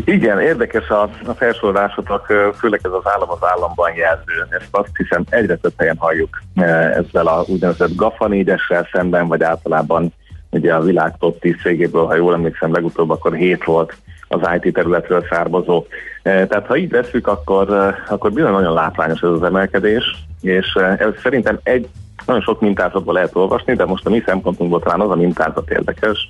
Igen, 0.06 0.40
érdekes 0.40 0.90
a, 0.90 1.02
a 1.02 1.34
felsorolásotok, 1.36 2.26
főleg 2.58 2.80
ez 2.84 2.92
az 2.92 3.12
állam 3.12 3.30
az 3.30 3.38
államban 3.42 3.94
jelző. 3.96 4.48
Ezt 4.50 4.68
azt 4.72 4.96
hiszem 4.98 5.24
egyre 5.30 5.56
több 5.56 5.74
helyen 5.78 5.98
halljuk 5.98 6.42
ezzel 6.56 7.28
a 7.28 7.44
úgynevezett 7.48 7.96
GAFA 7.96 8.28
4 8.28 8.54
szemben, 8.92 9.28
vagy 9.28 9.44
általában 9.44 10.14
ugye 10.50 10.74
a 10.74 10.82
világ 10.82 11.18
top 11.18 11.40
10 11.40 11.56
cégéből, 11.62 12.06
ha 12.06 12.16
jól 12.16 12.34
emlékszem, 12.34 12.74
legutóbb 12.74 13.10
akkor 13.10 13.36
7 13.36 13.64
volt 13.64 13.96
az 14.28 14.50
IT 14.62 14.74
területről 14.74 15.26
származó. 15.30 15.86
Tehát 16.24 16.66
ha 16.66 16.78
így 16.78 16.90
veszük, 16.90 17.28
akkor, 17.28 17.96
akkor 18.08 18.32
bizony 18.32 18.52
nagyon 18.52 18.74
látványos 18.74 19.22
ez 19.22 19.30
az 19.30 19.44
emelkedés, 19.44 20.26
és 20.42 20.74
ez 20.98 21.14
szerintem 21.22 21.60
egy 21.64 21.90
nagyon 22.26 22.42
sok 22.42 22.62
mintázatban 22.62 23.14
lehet 23.14 23.36
olvasni, 23.36 23.74
de 23.74 23.86
most 23.86 24.06
a 24.06 24.10
mi 24.10 24.24
szempontunkból 24.26 24.80
talán 24.80 25.02
az 25.02 25.10
a 25.10 25.16
mintázat 25.16 25.70
érdekes, 25.70 26.30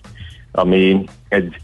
ami 0.51 1.03
egy 1.27 1.57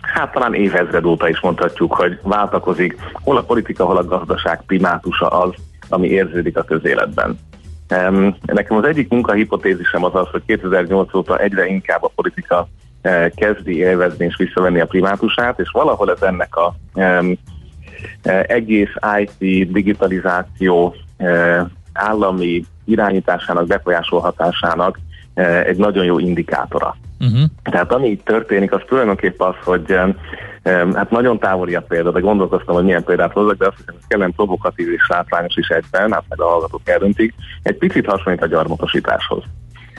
hát 0.00 0.32
talán 0.32 0.54
évezred 0.54 1.04
óta 1.04 1.28
is 1.28 1.40
mondhatjuk, 1.40 1.94
hogy 1.94 2.18
váltakozik, 2.22 2.96
hol 3.12 3.36
a 3.36 3.42
politika, 3.42 3.84
hol 3.84 3.96
a 3.96 4.04
gazdaság 4.04 4.62
primátusa 4.66 5.28
az, 5.28 5.54
ami 5.88 6.08
érződik 6.08 6.56
a 6.56 6.62
közéletben. 6.62 7.38
Nekem 8.44 8.76
az 8.76 8.84
egyik 8.84 9.08
munkahipotézisem 9.08 10.04
az 10.04 10.14
az, 10.14 10.28
hogy 10.30 10.42
2008 10.46 11.14
óta 11.14 11.38
egyre 11.38 11.66
inkább 11.66 12.02
a 12.02 12.12
politika 12.14 12.68
kezdi 13.34 13.76
élvezni 13.76 14.24
és 14.24 14.36
visszavenni 14.36 14.80
a 14.80 14.86
primátusát, 14.86 15.58
és 15.58 15.70
valahol 15.72 16.10
ez 16.10 16.22
ennek 16.22 16.56
a 16.56 16.74
egész 18.46 18.92
IT, 19.18 19.72
digitalizáció, 19.72 20.94
állami 21.92 22.64
irányításának, 22.84 23.66
befolyásolhatásának 23.66 24.98
egy 25.64 25.76
nagyon 25.76 26.04
jó 26.04 26.18
indikátora. 26.18 26.96
Uh-huh. 27.20 27.50
Tehát 27.62 27.92
ami 27.92 28.08
itt 28.08 28.24
történik, 28.24 28.72
az 28.72 28.80
tulajdonképp 28.86 29.40
az, 29.40 29.54
hogy 29.64 29.98
hát 30.94 31.10
nagyon 31.10 31.38
távoli 31.38 31.74
a 31.74 31.80
példa, 31.80 32.10
de 32.10 32.20
gondolkoztam, 32.20 32.74
hogy 32.74 32.84
milyen 32.84 33.04
példát 33.04 33.32
hozzak, 33.32 33.56
de 33.56 33.66
azt 33.66 33.76
hiszem, 33.76 33.94
hogy 33.94 34.04
kellene 34.08 34.32
provokatív 34.36 34.88
és 34.88 35.06
látványos 35.08 35.56
is 35.56 35.68
egyben, 35.68 36.12
hát 36.12 36.24
meg 36.28 36.40
a 36.40 36.48
hallgatók 36.48 36.88
eldöntik. 36.88 37.34
Egy 37.62 37.76
picit 37.76 38.06
hasonlít 38.06 38.42
a 38.42 38.46
gyarmatosításhoz. 38.46 39.42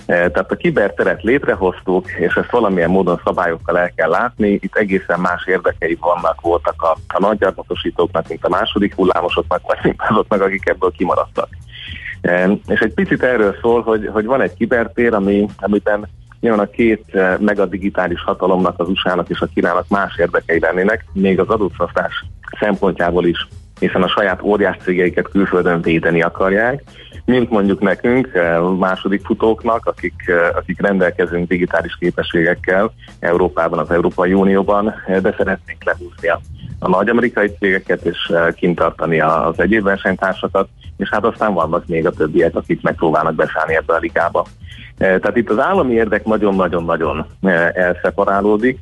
Tehát 0.05 0.51
a 0.51 0.55
kiberteret 0.55 1.23
létrehoztuk, 1.23 2.09
és 2.11 2.35
ezt 2.35 2.51
valamilyen 2.51 2.89
módon 2.89 3.21
szabályokkal 3.23 3.79
el 3.79 3.91
kell 3.95 4.09
látni. 4.09 4.49
Itt 4.49 4.75
egészen 4.75 5.19
más 5.19 5.45
érdekei 5.45 5.97
vannak, 6.01 6.41
voltak 6.41 6.81
a, 6.81 6.97
a 7.07 7.19
nagy 7.19 7.37
gyarmatosítóknak, 7.37 8.27
mint 8.27 8.45
a 8.45 8.49
második 8.49 8.95
hullámosoknak, 8.95 9.61
vagy 9.63 9.77
mint 9.83 10.01
azoknak, 10.09 10.41
akik 10.41 10.69
ebből 10.69 10.91
kimaradtak. 10.91 11.49
És 12.67 12.79
egy 12.79 12.93
picit 12.93 13.23
erről 13.23 13.55
szól, 13.61 13.81
hogy, 13.81 14.09
hogy 14.13 14.25
van 14.25 14.41
egy 14.41 14.53
kibertér, 14.53 15.13
ami, 15.13 15.45
amiben 15.57 16.07
nyilván 16.39 16.59
a 16.59 16.69
két 16.69 17.03
eh, 17.11 17.37
megadigitális 17.39 18.21
hatalomnak, 18.21 18.79
az 18.79 18.89
USA-nak 18.89 19.29
és 19.29 19.39
a 19.39 19.49
Kínának 19.53 19.87
más 19.89 20.17
érdekei 20.17 20.59
lennének, 20.59 21.05
még 21.13 21.39
az 21.39 21.47
adóztatás 21.47 22.25
szempontjából 22.59 23.25
is, 23.25 23.47
hiszen 23.79 24.03
a 24.03 24.07
saját 24.07 24.41
óriás 24.41 24.77
cégeiket 24.83 25.29
külföldön 25.29 25.81
védeni 25.81 26.21
akarják, 26.21 26.83
mint 27.25 27.49
mondjuk 27.49 27.79
nekünk, 27.79 28.29
eh, 28.33 28.61
második 28.77 29.25
futóknak, 29.25 29.85
akik, 29.85 30.23
eh, 30.25 30.55
akik 30.55 30.81
rendelkezünk 30.81 31.47
digitális 31.47 31.97
képességekkel 31.99 32.93
Európában, 33.19 33.79
az 33.79 33.91
Európai 33.91 34.33
Unióban, 34.33 34.93
de 35.05 35.33
szeretnénk 35.37 35.83
lehúzni 35.83 36.27
a, 36.27 36.39
a 36.79 36.89
nagy 36.89 37.09
amerikai 37.09 37.51
cégeket 37.59 38.05
és 38.05 38.33
kint 38.55 38.75
tartani 38.75 39.19
az 39.19 39.59
egyéb 39.59 39.83
versenytársakat, 39.83 40.67
és 40.97 41.09
hát 41.09 41.25
aztán 41.25 41.53
vannak 41.53 41.87
még 41.87 42.05
a 42.05 42.11
többiek, 42.11 42.55
akik 42.55 42.81
megpróbálnak 42.81 43.35
beszállni 43.35 43.75
ebbe 43.75 43.93
a 43.93 43.99
ligába. 43.99 44.45
Eh, 44.97 45.19
tehát 45.19 45.37
itt 45.37 45.49
az 45.49 45.59
állami 45.59 45.93
érdek 45.93 46.25
nagyon-nagyon-nagyon 46.25 47.25
eh, 47.41 47.69
elszeparálódik, 47.73 48.79
eh, 48.79 48.81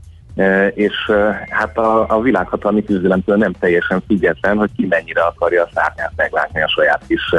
és 0.73 0.93
hát 1.49 1.77
a, 1.77 2.05
a 2.09 2.21
világhatalmi 2.21 2.83
küzdelemtől 2.83 3.35
nem 3.35 3.53
teljesen 3.59 4.03
független, 4.07 4.57
hogy 4.57 4.69
ki 4.75 4.85
mennyire 4.89 5.21
akarja 5.21 5.63
a 5.63 5.69
szárnyát 5.73 6.11
meglátni 6.15 6.61
a 6.61 6.67
saját 6.67 7.01
kis 7.07 7.33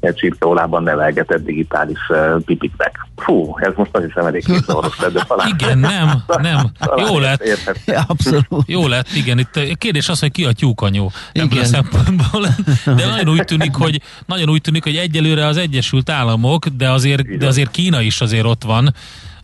csirkeolában 0.00 0.82
nevelgetett 0.82 1.44
digitális 1.44 1.98
pipiknek. 2.44 3.06
Fú, 3.16 3.54
ez 3.58 3.72
most 3.76 3.90
azt 3.92 4.04
hiszem 4.04 4.26
elég 4.26 4.44
kézavaros 4.44 4.96
de 4.96 5.24
talán... 5.28 5.48
Igen, 5.48 5.78
nem, 5.78 6.22
nem. 6.26 6.70
Jó 7.08 7.18
lett. 7.18 7.42
Ja, 7.86 8.04
abszolút. 8.06 8.46
Jó 8.66 8.86
lett, 8.86 9.14
igen. 9.14 9.38
Itt 9.38 9.56
a 9.56 9.60
kérdés 9.74 10.08
az, 10.08 10.20
hogy 10.20 10.32
ki 10.32 10.44
a 10.44 10.52
tyúkanyó 10.52 11.12
ebből 11.32 11.60
a 11.60 11.64
szempontból. 11.64 12.46
De 12.84 13.06
nagyon 13.06 13.28
úgy 13.28 13.44
tűnik, 13.44 13.74
hogy 13.74 14.02
nagyon 14.26 14.48
úgy 14.48 14.60
tűnik, 14.60 14.82
hogy 14.82 14.96
egyelőre 14.96 15.46
az 15.46 15.56
Egyesült 15.56 16.10
Államok, 16.10 16.66
de 16.66 16.90
azért, 16.90 17.36
de 17.36 17.46
azért 17.46 17.70
Kína 17.70 18.00
is 18.00 18.20
azért 18.20 18.44
ott 18.44 18.62
van, 18.64 18.94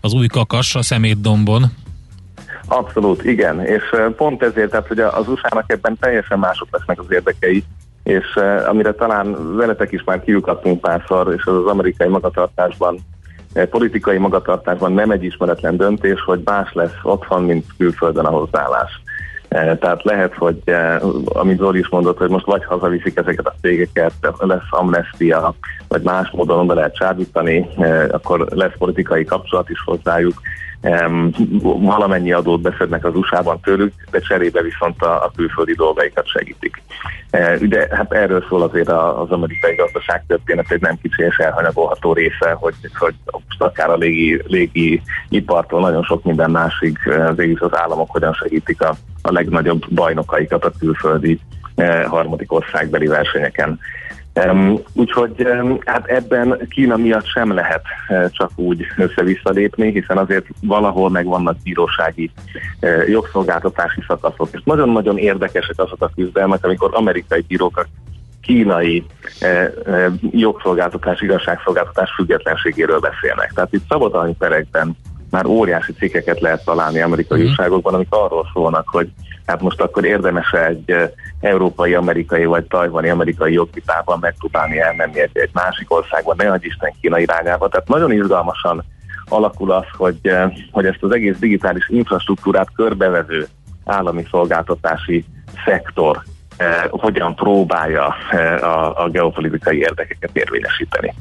az 0.01 0.13
új 0.13 0.27
kakas 0.27 0.75
a 0.75 0.83
szemétdombon. 0.83 1.73
Abszolút, 2.69 3.25
igen, 3.25 3.61
és 3.61 3.83
pont 4.17 4.43
ezért, 4.43 4.71
tehát 4.71 4.87
hogy 4.87 5.01
az 5.01 5.29
USA-nak 5.29 5.73
ebben 5.73 5.97
teljesen 6.01 6.39
mások 6.39 6.69
lesznek 6.71 7.01
az 7.01 7.07
érdekei, 7.09 7.65
és 8.03 8.35
amire 8.67 8.93
talán 8.93 9.57
veletek 9.57 9.93
is 9.93 10.05
már 10.05 10.21
kiukadtunk 10.21 10.81
párszor, 10.81 11.35
és 11.37 11.45
az 11.45 11.55
az 11.55 11.67
amerikai 11.67 12.09
magatartásban, 12.09 12.99
politikai 13.71 14.19
magatartásban 14.19 14.93
nem 14.93 15.11
egy 15.11 15.25
ismeretlen 15.25 15.77
döntés, 15.77 16.21
hogy 16.21 16.41
más 16.45 16.73
lesz 16.73 16.99
otthon, 17.03 17.43
mint 17.43 17.65
külföldön 17.79 18.25
a 18.25 18.31
hozzáállás. 18.31 19.03
Tehát 19.49 20.03
lehet, 20.03 20.35
hogy 20.35 20.63
amit 21.25 21.59
Zoli 21.59 21.79
is 21.79 21.89
mondott, 21.89 22.19
hogy 22.19 22.29
most 22.29 22.45
vagy 22.45 22.65
hazaviszik 22.65 23.17
ezeket 23.17 23.47
a 23.47 23.55
cégeket, 23.61 24.13
lesz 24.39 24.63
amnestia, 24.71 25.55
vagy 25.89 26.03
más 26.03 26.31
módon 26.31 26.67
be 26.67 26.75
lehet 26.75 26.97
csábítani, 26.97 27.69
akkor 28.11 28.47
lesz 28.51 28.79
politikai 28.79 29.25
kapcsolat 29.25 29.71
is 29.71 29.83
hozzájuk, 29.85 30.41
valamennyi 31.61 32.33
adót 32.33 32.61
beszednek 32.61 33.05
az 33.05 33.17
USA-ban 33.17 33.61
tőlük, 33.61 33.93
de 34.11 34.19
cserébe 34.19 34.63
viszont 34.63 35.03
a, 35.03 35.25
a 35.25 35.33
külföldi 35.37 35.75
dolgaikat 35.75 36.27
segítik. 36.27 36.83
E, 37.31 37.57
ugye 37.61 37.89
hát 37.91 38.13
erről 38.13 38.45
szól 38.49 38.63
azért 38.63 38.89
az 38.89 39.31
amerikai 39.31 39.75
gazdaság 39.75 40.25
történet 40.27 40.71
egy 40.71 40.81
nem 40.81 40.99
kicsi 41.03 41.23
és 41.23 41.37
elhanyagolható 41.37 42.13
része, 42.13 42.53
hogy, 42.53 42.75
hogy 42.99 43.15
most 43.25 43.63
akár 43.63 43.91
a 43.91 43.97
légi, 43.97 44.43
légi 44.47 45.03
ipartól 45.29 45.81
nagyon 45.81 46.03
sok 46.03 46.25
minden 46.25 46.51
másig 46.51 46.99
végig 47.37 47.63
az 47.63 47.77
államok 47.79 48.11
hogyan 48.11 48.33
segítik 48.33 48.83
a, 48.83 48.95
a 49.23 49.33
legnagyobb 49.33 49.89
bajnokaikat 49.91 50.65
a 50.65 50.73
külföldi 50.79 51.41
e, 51.75 52.05
harmadik 52.05 52.53
országbeli 52.53 53.07
versenyeken. 53.07 53.79
Um, 54.43 54.79
úgyhogy 54.93 55.35
um, 55.39 55.79
hát 55.85 56.07
ebben 56.07 56.67
Kína 56.69 56.97
miatt 56.97 57.27
sem 57.27 57.53
lehet 57.53 57.83
uh, 58.09 58.31
csak 58.31 58.51
úgy 58.55 58.87
össze-vissza 58.97 59.51
lépni, 59.51 59.91
hiszen 59.91 60.19
azért 60.19 60.47
valahol 60.61 61.11
meg 61.11 61.27
vannak 61.27 61.57
bírósági 61.63 62.31
uh, 62.81 63.09
jogszolgáltatási 63.09 64.03
szakaszok, 64.07 64.49
és 64.53 64.61
nagyon-nagyon 64.65 65.19
érdekesek 65.19 65.79
azok 65.79 66.03
a 66.03 66.11
küzdelmek, 66.15 66.65
amikor 66.65 66.91
amerikai 66.93 67.45
bírók 67.49 67.77
a 67.77 67.87
kínai 68.43 69.05
uh, 69.41 70.13
jogszolgáltatás, 70.31 71.21
igazságszolgáltatás 71.21 72.11
függetlenségéről 72.17 72.99
beszélnek. 72.99 73.53
Tehát 73.53 73.73
itt 73.73 73.89
szabadalmi 73.89 74.35
perekben 74.39 74.97
már 75.35 75.47
óriási 75.47 75.93
cikkeket 75.93 76.41
lehet 76.41 76.65
találni 76.65 77.01
amerikai 77.01 77.41
mm. 77.41 77.45
újságokban, 77.45 77.95
amik 77.95 78.07
arról 78.11 78.47
szólnak, 78.53 78.89
hogy 78.89 79.09
hát 79.47 79.61
most 79.61 79.81
akkor 79.81 80.05
érdemes 80.05 80.53
egy 80.53 80.95
európai, 81.41 81.95
amerikai 81.95 82.45
vagy 82.45 82.65
tajvani 82.65 83.09
amerikai 83.09 83.53
jogvitában 83.53 84.19
megpróbálni 84.21 84.81
elmenni 84.81 85.21
egy, 85.21 85.31
egy 85.33 85.51
másik 85.53 85.93
országba, 85.93 86.35
ne 86.37 86.57
Isten 86.61 86.93
Kína 87.01 87.19
irányába. 87.19 87.69
Tehát 87.69 87.89
nagyon 87.89 88.13
izgalmasan 88.13 88.85
alakul 89.29 89.73
az, 89.73 89.85
hogy, 89.97 90.31
hogy 90.71 90.87
ezt 90.87 91.03
az 91.03 91.13
egész 91.13 91.37
digitális 91.39 91.89
infrastruktúrát 91.89 92.69
körbevező 92.75 93.47
állami 93.85 94.27
szolgáltatási 94.31 95.25
szektor 95.65 96.23
eh, 96.57 96.83
hogyan 96.91 97.35
próbálja 97.35 98.15
eh, 98.31 98.63
a, 98.63 99.05
a 99.05 99.09
geopolitikai 99.09 99.79
érdekeket 99.79 100.31
érvényesíteni. 100.33 101.15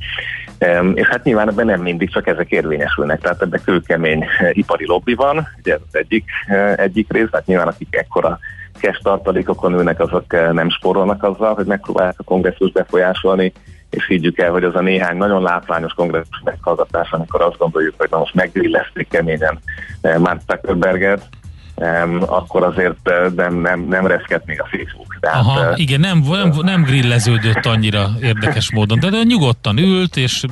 És 0.93 1.07
hát 1.07 1.23
nyilván 1.23 1.49
ebben 1.49 1.65
nem 1.65 1.81
mindig 1.81 2.11
csak 2.11 2.27
ezek 2.27 2.51
érvényesülnek, 2.51 3.21
tehát 3.21 3.41
ebben 3.41 3.61
kőkemény 3.65 4.23
eh, 4.23 4.57
ipari 4.57 4.85
lobby 4.87 5.13
van, 5.13 5.47
ugye 5.59 5.73
ez 5.73 5.79
az 5.87 5.95
egyik, 5.95 6.25
eh, 6.47 6.77
egyik 6.77 7.11
rész, 7.13 7.27
hát 7.31 7.45
nyilván 7.45 7.67
akik 7.67 7.95
ekkora 7.95 8.39
cash 8.79 9.01
tartalékokon 9.01 9.73
ülnek, 9.73 9.99
azok 9.99 10.33
eh, 10.33 10.51
nem 10.51 10.69
spórolnak 10.69 11.23
azzal, 11.23 11.53
hogy 11.53 11.65
megpróbálják 11.65 12.15
a 12.17 12.23
kongresszus 12.23 12.71
befolyásolni, 12.71 13.53
és 13.89 14.07
higgyük 14.07 14.37
el, 14.37 14.51
hogy 14.51 14.63
az 14.63 14.75
a 14.75 14.81
néhány 14.81 15.17
nagyon 15.17 15.41
látványos 15.41 15.93
kongresszus 15.93 16.41
meghallgatás, 16.43 17.11
amikor 17.11 17.41
azt 17.41 17.57
gondoljuk, 17.57 17.93
hogy 17.97 18.09
na 18.11 18.17
most 18.17 18.33
meggrillezték 18.33 19.07
keményen 19.09 19.59
Mark 20.01 20.41
Zuckerberget, 20.47 21.29
akkor 22.19 22.63
azért 22.63 23.09
eh, 23.09 23.31
nem, 23.35 23.55
nem, 23.55 23.79
nem 23.79 24.07
reszket 24.07 24.45
még 24.45 24.61
a 24.61 24.67
Facebook. 24.71 25.17
Tehát, 25.19 25.37
Aha, 25.37 25.73
igen, 25.75 25.99
nem, 25.99 26.23
nem, 26.29 26.53
nem 26.61 26.83
grilleződött 26.83 27.65
annyira 27.65 28.09
érdekes 28.21 28.71
módon, 28.73 28.99
de, 28.99 29.09
de 29.09 29.23
nyugodtan 29.23 29.77
ült, 29.77 30.17
és 30.17 30.43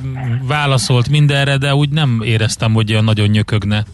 válaszolt 0.48 1.08
mindenre, 1.08 1.56
de 1.56 1.74
úgy 1.74 1.88
nem 1.88 2.20
éreztem, 2.24 2.72
hogy 2.72 2.92
olyan 2.92 3.04
nagyon 3.04 3.28
nyökögne. 3.28 3.84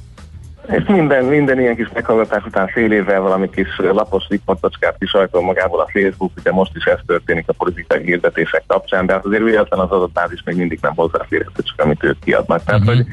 És 0.69 0.85
minden, 0.87 1.25
minden 1.25 1.61
ilyen 1.61 1.77
kis 1.77 1.89
meghallgatás 1.95 2.45
után 2.45 2.67
fél 2.67 2.93
évvel 2.93 3.21
valami 3.21 3.51
kis 3.51 3.69
lapos 3.79 4.25
riportacskát 4.29 4.97
kisajtol 4.99 5.43
magából 5.43 5.81
a 5.81 5.89
Facebook, 5.93 6.33
ugye 6.39 6.53
most 6.53 6.71
is 6.75 6.85
ez 6.85 6.99
történik 7.07 7.49
a 7.49 7.53
politikai 7.53 8.03
hirdetések 8.03 8.63
kapcsán, 8.67 9.07
de 9.07 9.13
hát 9.13 9.25
azért 9.25 9.43
véletlen 9.43 9.81
az 9.81 9.91
adatbázis 9.91 10.43
még 10.45 10.57
mindig 10.57 10.79
nem 10.83 10.95
hozzáférhető, 10.95 11.63
csak 11.63 11.81
amit 11.85 12.05
ők 12.05 12.19
kiadnak. 12.19 12.65
Tehát, 12.65 12.81
uh-huh. 12.81 12.97
hogy 12.97 13.07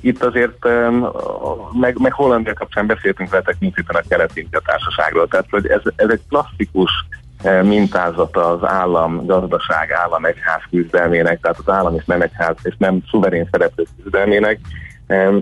itt 0.00 0.24
azért, 0.24 0.68
meg, 1.72 1.98
meg 1.98 2.12
Hollandia 2.12 2.52
kapcsán 2.52 2.86
beszéltünk 2.86 3.30
veletek 3.30 3.56
mint 3.58 3.78
itt 3.78 3.88
a 3.88 4.02
keleti 4.08 4.48
társaságról, 4.64 5.28
tehát 5.28 5.46
hogy 5.50 5.66
ez, 5.66 5.80
ez 5.96 6.10
egy 6.10 6.20
klasszikus 6.28 6.90
mintázata 7.62 8.48
az 8.50 8.68
állam, 8.68 9.26
gazdaság, 9.26 9.92
állam 9.92 10.24
egyház 10.24 10.62
küzdelmének, 10.70 11.40
tehát 11.40 11.58
az 11.58 11.72
állam 11.72 11.94
és 11.94 12.04
nem 12.04 12.20
egyház 12.20 12.56
és 12.62 12.74
nem 12.78 13.02
szuverén 13.10 13.48
szereplő 13.50 13.84
küzdelmének, 14.02 14.60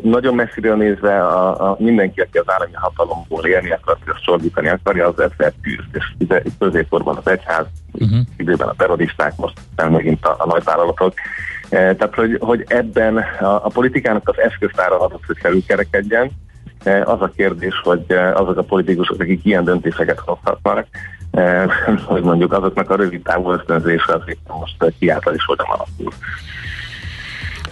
nagyon 0.03 0.35
messziről 0.35 0.77
nézve 0.77 1.27
a, 1.27 1.71
a 1.71 1.77
mindenki, 1.79 2.21
aki 2.21 2.39
az 2.39 2.51
állami 2.51 2.73
hatalomból 2.73 3.45
élni 3.45 3.71
akar, 3.71 3.97
azt 4.07 4.23
sordítani 4.23 4.69
akarja, 4.69 5.07
az 5.07 5.21
ezzel 5.21 5.53
küzd. 5.62 5.89
És 5.93 6.05
ide, 6.19 6.43
középkorban 6.59 7.17
az 7.17 7.31
egyház, 7.31 7.67
uh-huh. 7.93 8.19
időben 8.37 8.69
a 8.69 8.75
terroristák, 8.77 9.37
most 9.37 9.61
nem 9.77 9.91
megint 9.91 10.25
a, 10.25 10.35
a 10.39 10.47
nagyvállalatok. 10.47 11.15
E, 11.68 11.94
tehát, 11.94 12.14
hogy, 12.14 12.37
hogy 12.40 12.64
ebben 12.68 13.16
a, 13.40 13.64
a 13.64 13.68
politikának 13.68 14.29
az 14.29 14.38
eszköztára 14.38 15.00
adott, 15.00 15.24
hogy 15.26 15.37
felülkerekedjen, 15.40 16.31
e, 16.85 17.02
az 17.02 17.22
a 17.22 17.33
kérdés, 17.37 17.81
hogy 17.83 18.05
e, 18.09 18.35
azok 18.35 18.57
a 18.57 18.62
politikusok, 18.62 19.20
akik 19.20 19.44
ilyen 19.44 19.64
döntéseket 19.64 20.18
hozhatnak, 20.18 20.87
hogy 22.07 22.22
mondjuk 22.22 22.52
azoknak 22.52 22.90
a 22.90 22.96
rövid 22.96 23.22
távú 23.22 23.50
ösztönzése 23.50 24.12
azért 24.12 24.38
most 24.48 24.94
kiáltal 24.98 25.35
is 25.35 25.44
hogyan 25.44 25.66
alakul. 25.66 26.12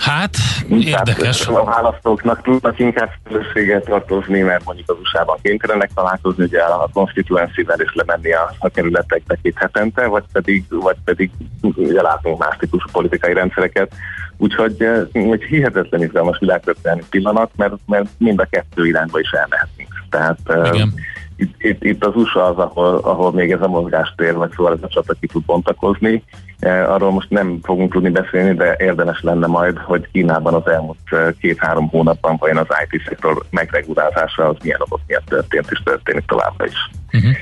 Hát, 0.04 0.36
érdekes. 0.68 1.38
Tehát 1.38 1.60
a 1.60 1.64
választóknak 1.64 2.42
tudnak 2.42 2.78
inkább 2.78 3.10
felelősséget 3.24 3.84
tartozni, 3.84 4.40
mert 4.40 4.64
mondjuk 4.64 4.90
az 4.90 4.96
USA-ban 5.02 5.38
kénytelenek 5.42 5.90
találkozni, 5.94 6.44
ugye 6.44 6.60
a 6.60 6.88
constituency-vel 6.92 7.80
is 7.80 7.94
lemenni 7.94 8.32
a, 8.32 8.54
a 8.58 8.68
kerületekbe 8.68 9.38
két 9.42 9.58
hetente, 9.58 10.06
vagy 10.06 10.24
pedig, 10.32 10.64
vagy 10.68 10.96
pedig 11.04 11.30
ugye 11.60 12.02
látunk 12.02 12.38
más 12.38 12.56
típusú 12.58 12.88
politikai 12.92 13.32
rendszereket. 13.32 13.92
Úgyhogy 14.36 14.82
egy 15.12 15.42
hihetetlen 15.48 16.02
izgalmas 16.02 16.38
világtörténelmi 16.38 17.02
pillanat, 17.10 17.50
mert, 17.56 17.74
mert 17.86 18.06
mind 18.18 18.40
a 18.40 18.46
kettő 18.50 18.86
irányba 18.86 19.20
is 19.20 19.30
elmehetünk. 19.30 19.88
Tehát 20.10 20.38
Igen 20.74 20.94
itt, 21.36 21.54
itt, 21.58 21.84
itt 21.84 22.04
az 22.04 22.16
USA 22.16 22.44
az, 22.44 22.56
ahol, 22.56 23.00
ahol 23.02 23.32
még 23.32 23.50
ez 23.50 23.60
a 23.60 23.68
mozgástér, 23.68 24.34
vagy 24.34 24.50
szóval 24.56 24.72
ez 24.72 24.82
a 24.82 24.88
csata 24.88 25.14
ki 25.20 25.26
tud 25.26 25.44
bontakozni. 25.44 26.22
E, 26.58 26.92
arról 26.92 27.10
most 27.10 27.30
nem 27.30 27.58
fogunk 27.62 27.92
tudni 27.92 28.10
beszélni, 28.10 28.54
de 28.54 28.76
érdemes 28.78 29.20
lenne 29.22 29.46
majd, 29.46 29.78
hogy 29.78 30.08
Kínában 30.12 30.54
az 30.54 30.66
elmúlt 30.66 30.98
e, 31.10 31.34
két-három 31.40 31.88
hónapban 31.88 32.36
vajon 32.36 32.56
az 32.56 32.66
IT-szektor 32.88 33.44
megregulázása 33.50 34.48
az 34.48 34.56
milyen 34.62 34.80
okok 34.80 35.00
miatt 35.06 35.26
történt 35.26 35.70
és 35.70 35.80
történik 35.84 36.24
továbbra 36.26 36.66
is. 36.66 36.90
Uh-huh. 37.12 37.32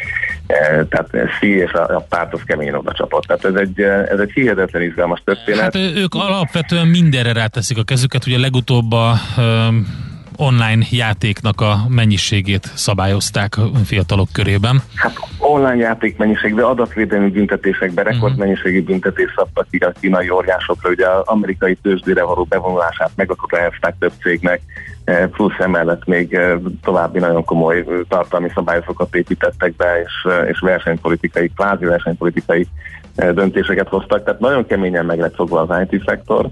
Tehát 0.88 1.10
Xi 1.38 1.48
és 1.48 1.72
a, 1.72 1.96
a 1.96 2.06
párt 2.08 2.32
az 2.32 2.40
keményen 2.46 2.74
oda 2.74 2.92
csapott. 2.92 3.22
Tehát 3.24 3.44
ez 3.44 3.54
egy, 3.54 3.80
ez 4.12 4.18
egy 4.18 4.30
hihetetlen 4.30 4.82
izgalmas 4.82 5.22
történet. 5.24 5.62
Hát 5.62 5.74
ők 5.74 6.14
alapvetően 6.14 6.86
mindenre 6.86 7.32
ráteszik 7.32 7.78
a 7.78 7.82
kezüket, 7.82 8.26
ugye 8.26 8.38
legutóbb 8.38 8.92
a 8.92 9.14
online 10.36 10.84
játéknak 10.90 11.60
a 11.60 11.76
mennyiségét 11.88 12.70
szabályozták 12.74 13.56
a 13.58 13.70
fiatalok 13.84 14.28
körében? 14.32 14.82
Hát 14.94 15.16
online 15.38 15.76
játék 15.76 16.16
mennyiségben, 16.16 16.64
adatvédelmi 16.64 17.30
büntetésekben 17.30 18.04
mhm. 18.04 18.14
rekordmennyiségű 18.14 18.82
büntetés 18.82 19.32
szabtak 19.36 19.66
ki 19.70 19.76
a 19.76 19.92
kínai 20.00 20.30
óriásokra, 20.30 20.90
ugye 20.90 21.08
az 21.08 21.22
amerikai 21.26 21.78
tőzsdére 21.82 22.22
való 22.22 22.44
bevonulását 22.44 23.10
megakadályozták 23.14 23.94
több 23.98 24.12
cégnek, 24.20 24.60
eh, 25.04 25.26
plusz 25.26 25.58
emellett 25.58 26.04
még 26.04 26.34
eh, 26.34 26.58
további 26.82 27.18
nagyon 27.18 27.44
komoly 27.44 27.78
eh, 27.78 27.84
tartalmi 28.08 28.50
szabályozokat 28.54 29.14
építettek 29.14 29.76
be, 29.76 30.02
és, 30.02 30.32
és 30.50 30.60
versenypolitikai, 30.60 31.50
kvázi 31.56 31.84
versenypolitikai 31.84 32.66
döntéseket 33.14 33.88
hoztak, 33.88 34.24
tehát 34.24 34.40
nagyon 34.40 34.66
keményen 34.66 35.06
meg 35.06 35.18
lett 35.18 35.34
fogva 35.34 35.60
az 35.60 35.86
IT-szektor, 35.90 36.50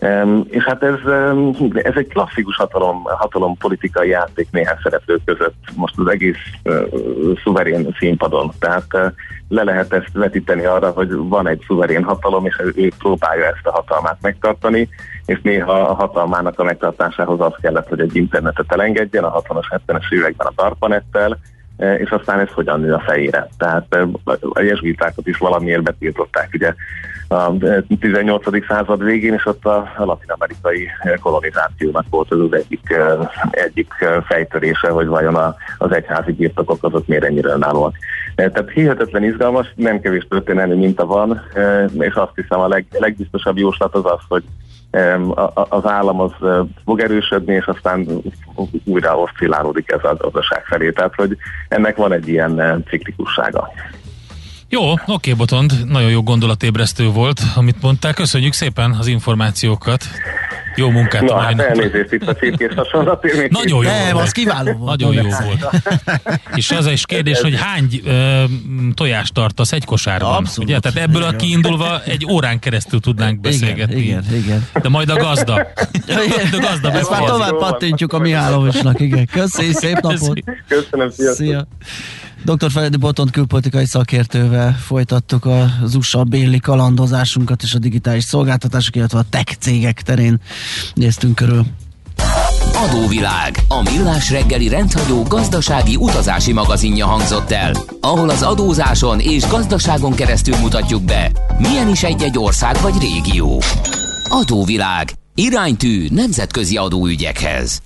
Um, 0.00 0.46
és 0.48 0.64
hát 0.64 0.82
ez, 0.82 0.98
um, 1.04 1.56
ez 1.74 1.92
egy 1.96 2.08
klasszikus 2.08 2.56
hatalom, 2.56 3.02
hatalom 3.02 3.56
politikai 3.56 4.08
játék 4.08 4.48
néhány 4.50 4.76
szereplő 4.82 5.18
között, 5.24 5.54
most 5.74 5.98
az 5.98 6.06
egész 6.06 6.36
uh, 6.64 6.82
szuverén 7.42 7.96
színpadon. 7.98 8.50
Tehát 8.58 8.86
uh, 8.92 9.12
le 9.48 9.62
lehet 9.62 9.92
ezt 9.92 10.12
vetíteni 10.12 10.64
arra, 10.64 10.90
hogy 10.90 11.12
van 11.12 11.48
egy 11.48 11.64
szuverén 11.66 12.02
hatalom, 12.02 12.46
és 12.46 12.62
ő 12.74 12.90
próbálja 12.98 13.44
ezt 13.44 13.66
a 13.66 13.72
hatalmát 13.72 14.18
megtartani, 14.20 14.88
és 15.26 15.40
néha 15.42 15.72
a 15.72 15.94
hatalmának 15.94 16.58
a 16.58 16.64
megtartásához 16.64 17.40
az 17.40 17.54
kellett, 17.60 17.88
hogy 17.88 18.00
egy 18.00 18.16
internetet 18.16 18.72
elengedjen, 18.72 19.24
a 19.24 19.42
60-as, 19.42 19.80
70-es 19.86 20.12
években 20.12 20.46
a 20.46 20.62
darpanettel, 20.62 21.38
és 21.98 22.10
aztán 22.10 22.40
ez 22.40 22.50
hogyan 22.50 22.80
nő 22.80 22.92
a 22.92 23.02
fejére. 23.06 23.48
Tehát 23.58 23.96
a 24.40 24.60
jezsuitákat 24.60 25.26
is 25.26 25.38
valamiért 25.38 25.82
betiltották, 25.82 26.50
ugye 26.52 26.74
a 27.28 27.52
18. 28.00 28.66
század 28.66 29.04
végén, 29.04 29.32
és 29.32 29.46
ott 29.46 29.64
a, 29.64 29.92
latin-amerikai 29.96 30.88
kolonizációnak 31.20 32.04
volt 32.10 32.32
az 32.32 32.52
egyik, 32.52 32.96
egyik 33.50 33.92
fejtörése, 34.26 34.88
hogy 34.88 35.06
vajon 35.06 35.34
a, 35.34 35.54
az 35.78 35.92
egyházi 35.92 36.32
birtokok 36.32 36.84
azok 36.84 37.06
miért 37.06 37.24
ennyire 37.24 37.50
önállóak. 37.50 37.94
Tehát 38.34 38.70
hihetetlen 38.70 39.24
izgalmas, 39.24 39.72
nem 39.76 40.00
kevés 40.00 40.26
történelmi 40.28 40.74
minta 40.74 41.06
van, 41.06 41.42
és 41.98 42.14
azt 42.14 42.32
hiszem 42.34 42.60
a 42.60 42.68
leg, 42.68 42.86
legbiztosabb 42.90 43.58
jóslat 43.58 43.94
az 43.94 44.04
az, 44.04 44.20
hogy 44.28 44.44
az 45.52 45.86
állam 45.86 46.20
az 46.20 46.32
fog 46.84 47.00
erősödni, 47.00 47.54
és 47.54 47.64
aztán 47.64 48.08
újra 48.84 49.18
oszcillálódik 49.18 49.92
ez 49.92 50.04
a 50.04 50.16
gazdaság 50.16 50.64
felé. 50.64 50.90
Tehát, 50.90 51.14
hogy 51.14 51.36
ennek 51.68 51.96
van 51.96 52.12
egy 52.12 52.28
ilyen 52.28 52.84
ciklikussága. 52.88 53.68
Jó, 54.70 54.94
oké, 55.06 55.32
Botond, 55.32 55.72
nagyon 55.86 56.10
jó 56.10 56.22
gondolatébresztő 56.22 57.08
volt, 57.08 57.40
amit 57.54 57.82
mondtál. 57.82 58.14
Köszönjük 58.14 58.52
szépen 58.52 58.96
az 58.98 59.06
információkat. 59.06 60.04
Jó 60.76 60.90
munkát 60.90 61.22
Na, 61.22 61.38
hát 61.38 61.60
elnézést 61.60 62.12
itt 62.12 62.28
a 62.28 62.34
csirkés 62.34 62.74
hasonlat. 62.74 63.26
Nagyon 63.48 63.84
jó 63.84 63.90
Nem, 63.90 64.16
az 64.16 64.32
kiváló 64.32 64.72
volt. 64.72 65.00
Nagyon 65.00 65.14
jó 65.14 65.28
volt. 65.44 65.68
És 66.54 66.70
az 66.70 66.86
is 66.86 67.06
kérdés, 67.06 67.40
hogy 67.40 67.60
hány 67.60 68.00
ö, 68.04 68.44
tojást 68.94 69.34
tartasz 69.34 69.72
egy 69.72 69.84
kosárban? 69.84 70.34
Abszolút. 70.34 70.70
Ugye? 70.70 70.78
Tehát 70.78 71.08
ebből 71.08 71.22
a 71.22 71.36
kiindulva 71.36 72.02
egy 72.02 72.26
órán 72.30 72.58
keresztül 72.58 73.00
tudnánk 73.00 73.40
beszélgetni. 73.40 74.00
Igen, 74.00 74.24
igen, 74.30 74.42
igen. 74.42 74.66
De 74.82 74.88
majd 74.88 75.08
a 75.08 75.16
gazda. 75.16 75.54
a 76.52 76.58
gazda 76.60 76.92
Ezt 76.92 77.10
már 77.10 77.24
tovább 77.24 77.56
pattintjuk 77.58 78.12
a 78.12 78.18
Mihálovicsnak, 78.18 79.00
igen. 79.00 79.26
Köszönjük, 79.32 79.76
szép 79.76 80.00
napot. 80.00 80.38
Köszönöm, 80.68 81.10
sziasztok. 81.10 81.46
Szia. 81.46 81.66
Dr. 82.44 82.70
Feledi 82.70 82.96
Botont 82.96 83.30
külpolitikai 83.30 83.86
szakértővel 83.86 84.76
folytattuk 84.86 85.46
az 85.82 85.94
USA 85.94 86.24
béli 86.24 86.60
kalandozásunkat 86.60 87.62
és 87.62 87.74
a 87.74 87.78
digitális 87.78 88.24
szolgáltatások, 88.24 88.96
illetve 88.96 89.18
a 89.18 89.24
tech 89.30 89.56
cégek 89.58 90.02
terén 90.02 90.40
néztünk 90.94 91.34
körül. 91.34 91.66
Adóvilág, 92.74 93.58
a 93.68 93.82
millás 93.82 94.30
reggeli 94.30 94.68
rendhagyó 94.68 95.22
gazdasági 95.22 95.96
utazási 95.96 96.52
magazinja 96.52 97.06
hangzott 97.06 97.50
el, 97.50 97.72
ahol 98.00 98.30
az 98.30 98.42
adózáson 98.42 99.20
és 99.20 99.46
gazdaságon 99.46 100.14
keresztül 100.14 100.56
mutatjuk 100.56 101.02
be, 101.02 101.32
milyen 101.58 101.88
is 101.88 102.02
egy-egy 102.02 102.38
ország 102.38 102.80
vagy 102.80 102.94
régió. 103.00 103.62
Adóvilág, 104.28 105.12
iránytű 105.34 106.06
nemzetközi 106.10 106.76
adóügyekhez. 106.76 107.82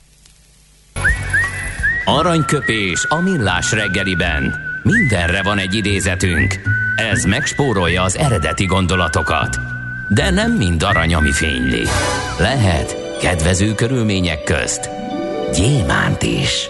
Aranyköpés 2.04 3.06
a 3.08 3.20
millás 3.20 3.72
reggeliben. 3.72 4.54
Mindenre 4.82 5.42
van 5.42 5.58
egy 5.58 5.74
idézetünk. 5.74 6.60
Ez 6.96 7.24
megspórolja 7.24 8.02
az 8.02 8.16
eredeti 8.16 8.64
gondolatokat. 8.64 9.58
De 10.08 10.30
nem 10.30 10.52
mind 10.52 10.82
arany, 10.82 11.14
ami 11.14 11.32
fényli. 11.32 11.82
Lehet 12.38 13.18
kedvező 13.20 13.74
körülmények 13.74 14.42
közt 14.42 14.90
gyémánt 15.54 16.22
is. 16.22 16.68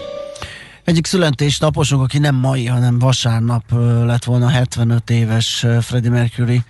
Egyik 0.83 1.05
születésnaposunk, 1.05 2.01
aki 2.01 2.17
nem 2.17 2.35
mai, 2.35 2.65
hanem 2.65 2.99
vasárnap 2.99 3.63
lett 4.05 4.23
volna 4.23 4.47
75 4.47 5.09
éves 5.09 5.65
Freddie 5.81 6.09
Mercury, 6.09 6.61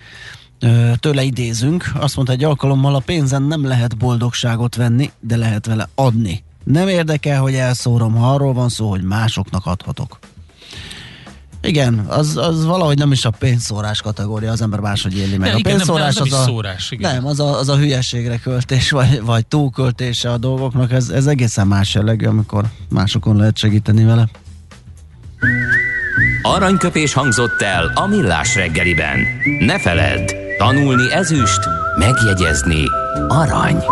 tőle 1.00 1.22
idézünk, 1.22 1.90
azt 1.94 2.16
mondta 2.16 2.32
egy 2.34 2.44
alkalommal, 2.44 2.94
a 2.94 3.02
pénzen 3.06 3.42
nem 3.42 3.66
lehet 3.66 3.96
boldogságot 3.96 4.76
venni, 4.76 5.10
de 5.20 5.36
lehet 5.36 5.66
vele 5.66 5.88
adni. 5.94 6.42
Nem 6.64 6.88
érdekel, 6.88 7.40
hogy 7.40 7.54
elszórom, 7.54 8.14
ha 8.14 8.34
arról 8.34 8.52
van 8.52 8.68
szó, 8.68 8.90
hogy 8.90 9.02
másoknak 9.02 9.66
adhatok. 9.66 10.18
Igen, 11.64 11.98
az, 12.08 12.36
az 12.36 12.64
valahogy 12.64 12.98
nem 12.98 13.12
is 13.12 13.24
a 13.24 13.30
pénzszórás 13.30 14.02
kategória, 14.02 14.50
az 14.50 14.62
ember 14.62 14.80
máshogy 14.80 15.18
éli 15.18 15.36
meg. 15.36 15.48
De 15.48 15.54
a 15.54 15.58
igen, 15.58 15.76
pénzszórás 15.76 16.14
nem, 16.14 16.24
nem, 16.24 16.32
nem 16.32 16.40
az 16.40 16.46
a, 16.46 16.50
szórás, 16.50 16.90
igen. 16.90 17.14
Nem, 17.14 17.26
az 17.26 17.40
a, 17.40 17.58
az 17.58 17.68
a 17.68 17.76
hülyeségre 17.76 18.38
költés, 18.38 18.90
vagy, 18.90 19.22
vagy 19.22 19.46
túlköltése 19.46 20.30
a 20.30 20.38
dolgoknak, 20.38 20.92
ez, 20.92 21.08
ez 21.08 21.26
egészen 21.26 21.66
más 21.66 21.94
jellegű, 21.94 22.26
amikor 22.26 22.64
másokon 22.88 23.36
lehet 23.36 23.56
segíteni 23.56 24.04
vele. 24.04 24.28
Aranyköpés 26.42 27.12
hangzott 27.12 27.60
el 27.60 27.92
a 27.94 28.06
millás 28.06 28.54
reggeliben. 28.54 29.18
Ne 29.60 29.78
feledd, 29.78 30.30
tanulni 30.58 31.12
ezüst, 31.12 31.60
megjegyezni 31.98 32.84
arany. 33.28 33.84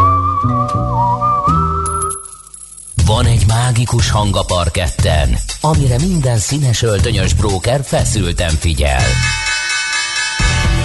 Van 3.13 3.27
egy 3.27 3.47
mágikus 3.47 4.11
hang 4.11 4.37
a 4.37 4.43
parketten, 4.43 5.37
amire 5.61 5.97
minden 5.99 6.39
színes 6.39 6.83
öltönyös 6.83 7.35
bróker 7.35 7.81
feszülten 7.85 8.51
figyel. 8.51 9.03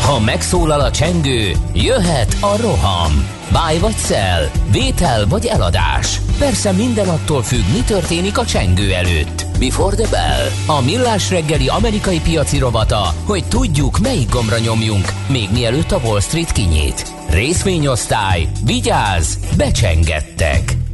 Ha 0.01 0.19
megszólal 0.19 0.79
a 0.79 0.91
csengő, 0.91 1.51
jöhet 1.73 2.37
a 2.39 2.57
roham. 2.61 3.27
Báj 3.51 3.77
vagy 3.77 3.95
szel, 3.95 4.51
vétel 4.71 5.27
vagy 5.27 5.45
eladás. 5.45 6.21
Persze 6.37 6.71
minden 6.71 7.07
attól 7.07 7.43
függ, 7.43 7.63
mi 7.73 7.81
történik 7.81 8.37
a 8.37 8.45
csengő 8.45 8.93
előtt. 8.93 9.45
Before 9.59 9.95
the 9.95 10.07
Bell, 10.09 10.75
a 10.77 10.81
millás 10.81 11.29
reggeli 11.29 11.67
amerikai 11.67 12.19
piaci 12.19 12.57
rovata, 12.57 13.13
hogy 13.23 13.45
tudjuk, 13.45 13.99
melyik 13.99 14.29
gombra 14.29 14.57
nyomjunk, 14.57 15.13
még 15.27 15.49
mielőtt 15.51 15.91
a 15.91 16.01
Wall 16.03 16.19
Street 16.19 16.51
kinyit. 16.51 17.13
Részvényosztály, 17.29 18.47
vigyázz, 18.63 19.35
becsengettek! 19.57 20.86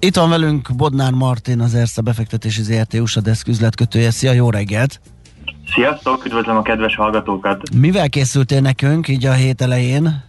Itt 0.00 0.16
van 0.16 0.28
velünk 0.28 0.68
Bodnár 0.76 1.12
Martin, 1.12 1.60
az 1.60 1.74
Erste 1.74 2.02
befektetési 2.02 2.62
ZRT 2.62 2.94
USA 2.94 3.20
Desk 3.20 3.48
üzletkötője. 3.48 4.10
Szia, 4.10 4.32
jó 4.32 4.50
reggelt! 4.50 5.00
Sziasztok, 5.74 6.24
üdvözlöm 6.24 6.56
a 6.56 6.62
kedves 6.62 6.96
hallgatókat! 6.96 7.62
Mivel 7.74 8.08
készültél 8.08 8.60
nekünk 8.60 9.08
így 9.08 9.26
a 9.26 9.32
hét 9.32 9.60
elején? 9.60 10.26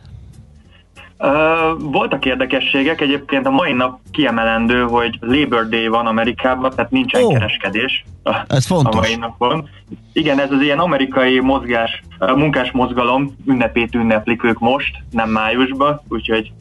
voltak 1.79 2.25
érdekességek, 2.25 3.01
egyébként 3.01 3.45
a 3.45 3.49
mai 3.49 3.73
nap 3.73 3.99
kiemelendő, 4.11 4.81
hogy 4.81 5.17
Labor 5.19 5.67
Day 5.67 5.87
van 5.87 6.07
Amerikában, 6.07 6.71
tehát 6.75 6.91
nincsen 6.91 7.23
oh, 7.23 7.33
kereskedés 7.33 8.05
ez 8.47 8.65
fontos. 8.65 8.95
a 8.95 8.99
mai 8.99 9.15
napon. 9.15 9.69
Igen, 10.13 10.39
ez 10.39 10.51
az 10.51 10.61
ilyen 10.61 10.79
amerikai 10.79 11.39
mozgás, 11.39 12.03
munkás 12.19 12.71
mozgalom 12.71 13.35
ünnepét 13.45 13.95
ünneplik 13.95 14.43
ők 14.43 14.59
most, 14.59 15.03
nem 15.11 15.29
májusban, 15.29 16.01
úgyhogy 16.07 16.51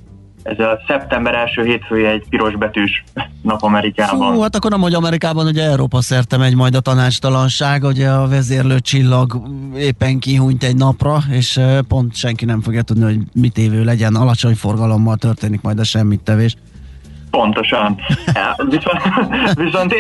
ez 0.43 0.59
a 0.59 0.81
szeptember 0.87 1.35
első 1.35 1.65
hétfője 1.65 2.11
egy 2.11 2.25
piros 2.29 2.57
betűs 2.57 3.05
nap 3.43 3.63
Amerikában. 3.63 4.33
Hú, 4.33 4.41
hát 4.41 4.57
akkor 4.57 4.71
nem, 4.71 4.81
hogy 4.81 4.95
Amerikában 4.95 5.47
ugye 5.47 5.63
Európa 5.63 6.01
szerte 6.01 6.37
megy 6.37 6.55
majd 6.55 6.75
a 6.75 6.81
tanácstalanság, 6.81 7.85
ugye 7.85 8.09
a 8.09 8.29
vezérlő 8.29 8.79
csillag 8.79 9.43
éppen 9.77 10.19
kihúnyt 10.19 10.65
egy 10.65 10.77
napra, 10.77 11.19
és 11.31 11.61
pont 11.89 12.17
senki 12.17 12.45
nem 12.45 12.61
fogja 12.61 12.83
tudni, 12.83 13.05
hogy 13.05 13.19
mit 13.35 13.59
évő 13.59 13.85
legyen, 13.85 14.15
alacsony 14.15 14.55
forgalommal 14.55 15.17
történik 15.17 15.61
majd 15.61 15.79
a 15.79 15.85
semmit 15.85 16.21
tevés. 16.21 16.57
Pontosan. 17.31 17.97
Ja, 18.27 18.57
viszont 18.69 19.03
viszont 19.65 19.95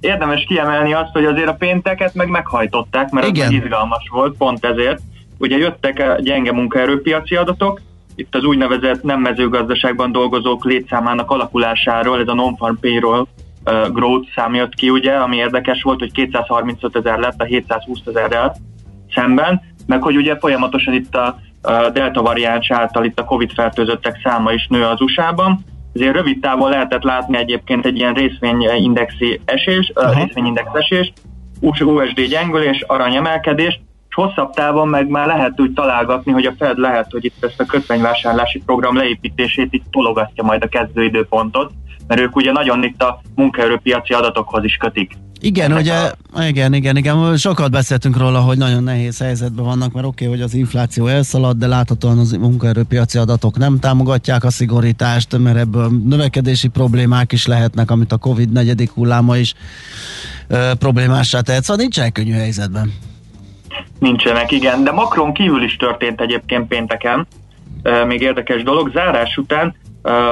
érdemes 0.00 0.44
kiemelni 0.48 0.92
azt, 0.92 1.10
hogy 1.12 1.24
azért 1.24 1.48
a 1.48 1.54
pénteket 1.54 2.14
meg 2.14 2.28
meghajtották, 2.28 3.10
mert 3.10 3.26
Igen. 3.26 3.46
az 3.46 3.52
izgalmas 3.52 4.08
volt, 4.10 4.36
pont 4.36 4.64
ezért. 4.64 5.00
Ugye 5.38 5.56
jöttek 5.56 5.98
a 5.98 6.20
gyenge 6.20 6.52
munkaerőpiaci 6.52 7.36
adatok, 7.36 7.80
itt 8.16 8.34
az 8.34 8.44
úgynevezett 8.44 9.02
nem 9.02 9.20
mezőgazdaságban 9.20 10.12
dolgozók 10.12 10.64
létszámának 10.64 11.30
alakulásáról, 11.30 12.20
ez 12.20 12.28
a 12.28 12.34
non-farm 12.34 12.74
payroll 12.80 13.26
uh, 13.64 13.88
growth 13.92 14.28
szám 14.34 14.54
jött 14.54 14.74
ki, 14.74 14.90
ugye, 14.90 15.12
ami 15.12 15.36
érdekes 15.36 15.82
volt, 15.82 15.98
hogy 15.98 16.12
235 16.12 16.96
ezer 16.96 17.18
lett 17.18 17.40
a 17.40 17.44
720 17.44 17.98
ezerrel 18.06 18.56
szemben, 19.14 19.60
meg 19.86 20.02
hogy 20.02 20.16
ugye 20.16 20.38
folyamatosan 20.38 20.94
itt 20.94 21.14
a, 21.14 21.38
a 21.62 21.90
delta 21.90 22.22
variáns 22.22 22.70
által 22.70 23.04
itt 23.04 23.20
a 23.20 23.24
Covid 23.24 23.52
fertőzöttek 23.52 24.20
száma 24.22 24.52
is 24.52 24.66
nő 24.66 24.84
az 24.84 25.00
USA-ban, 25.00 25.64
ezért 25.94 26.14
rövid 26.14 26.40
távon 26.40 26.70
lehetett 26.70 27.02
látni 27.02 27.36
egyébként 27.36 27.86
egy 27.86 27.96
ilyen 27.96 28.14
részvényindexi 28.14 29.40
esés, 29.44 29.92
uh, 29.94 30.16
részvényindex 30.16 30.68
esés, 30.72 31.12
USD 31.60 32.20
gyengülés, 32.20 32.80
aranyemelkedés, 32.86 33.80
és 34.16 34.22
hosszabb 34.22 34.54
távon 34.54 34.88
meg 34.88 35.08
már 35.08 35.26
lehet 35.26 35.60
úgy 35.60 35.72
találgatni, 35.72 36.32
hogy 36.32 36.44
a 36.44 36.54
Fed 36.58 36.78
lehet, 36.78 37.10
hogy 37.10 37.24
itt 37.24 37.44
ezt 37.44 37.60
a 37.60 37.64
kötvényvásárlási 37.64 38.62
program 38.66 38.96
leépítését 38.96 39.72
itt 39.72 39.84
tologatja 39.90 40.44
majd 40.44 40.62
a 40.62 40.68
kezdőidőpontot, 40.68 41.72
mert 42.06 42.20
ők 42.20 42.36
ugye 42.36 42.52
nagyon 42.52 42.84
itt 42.84 43.02
a 43.02 43.20
munkaerőpiaci 43.34 44.12
adatokhoz 44.12 44.64
is 44.64 44.76
kötik. 44.76 45.12
Igen, 45.40 45.70
Ennek 45.70 45.82
ugye, 45.82 45.94
a... 46.32 46.42
igen, 46.42 46.72
igen, 46.72 46.96
igen, 46.96 47.36
sokat 47.36 47.70
beszéltünk 47.70 48.16
róla, 48.16 48.40
hogy 48.40 48.58
nagyon 48.58 48.82
nehéz 48.82 49.18
helyzetben 49.18 49.64
vannak, 49.64 49.92
mert 49.92 50.06
oké, 50.06 50.24
okay, 50.24 50.36
hogy 50.36 50.46
az 50.46 50.54
infláció 50.54 51.06
elszalad, 51.06 51.56
de 51.56 51.66
láthatóan 51.66 52.18
az 52.18 52.32
munkaerőpiaci 52.32 53.18
adatok 53.18 53.58
nem 53.58 53.78
támogatják 53.78 54.44
a 54.44 54.50
szigorítást, 54.50 55.38
mert 55.38 55.56
ebből 55.56 55.90
növekedési 56.04 56.68
problémák 56.68 57.32
is 57.32 57.46
lehetnek, 57.46 57.90
amit 57.90 58.12
a 58.12 58.16
Covid 58.16 58.52
negyedik 58.52 58.90
hulláma 58.90 59.36
is 59.36 59.54
ö, 60.48 60.70
problémássá 60.78 61.40
tehet, 61.40 61.64
szóval 61.64 61.82
nincs 61.82 62.12
könnyű 62.12 62.32
helyzetben. 62.32 62.92
Nincsenek, 64.04 64.52
igen, 64.52 64.84
de 64.84 64.92
Macron 64.92 65.32
kívül 65.32 65.62
is 65.62 65.76
történt 65.76 66.20
egyébként 66.20 66.68
pénteken, 66.68 67.26
még 68.06 68.20
érdekes 68.20 68.62
dolog, 68.62 68.90
zárás 68.92 69.36
után 69.36 69.74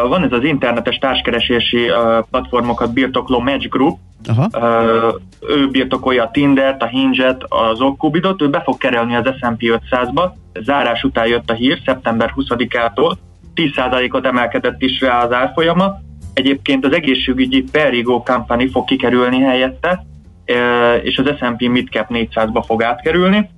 van 0.09 0.23
ez 0.25 0.33
az 0.33 0.45
internetes 0.45 0.97
társkeresési 0.97 1.91
platformokat 2.31 2.93
birtokló 2.93 3.39
Match 3.39 3.69
Group, 3.69 3.99
Aha. 4.29 4.49
ő 5.41 5.69
birtokolja 5.69 6.23
a 6.23 6.31
Tindert, 6.31 6.83
a 6.83 6.87
Hinge-et, 6.87 7.45
az 7.49 7.81
Okkubidot, 7.81 8.43
ő 8.43 8.49
be 8.49 8.61
fog 8.61 8.79
kerülni 8.79 9.15
az 9.15 9.25
S&P 9.25 9.61
500-ba, 9.61 10.31
zárás 10.61 11.03
után 11.03 11.27
jött 11.27 11.51
a 11.51 11.55
hír, 11.55 11.81
szeptember 11.85 12.33
20-ától, 12.37 13.13
10%-ot 13.55 14.27
emelkedett 14.27 14.83
is 14.83 15.01
rá 15.01 15.25
az 15.25 15.33
árfolyama, 15.33 16.01
egyébként 16.35 16.85
az 16.85 16.93
egészségügyi 16.93 17.65
Perigo 17.73 18.23
Company 18.23 18.71
fog 18.71 18.85
kikerülni 18.85 19.41
helyette, 19.41 20.05
és 21.03 21.19
az 21.19 21.37
S&P 21.37 21.69
Midcap 21.69 22.07
400-ba 22.11 22.63
fog 22.67 22.83
átkerülni. 22.83 23.51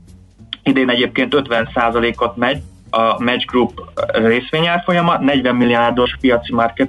Idén 0.64 0.90
egyébként 0.90 1.34
50%-ot 1.36 2.36
megy 2.36 2.62
a 2.90 3.22
Match 3.22 3.46
Group 3.46 3.82
részvényárfolyama, 4.12 5.18
40 5.18 5.54
milliárdos 5.54 6.16
piaci 6.20 6.52
market 6.52 6.88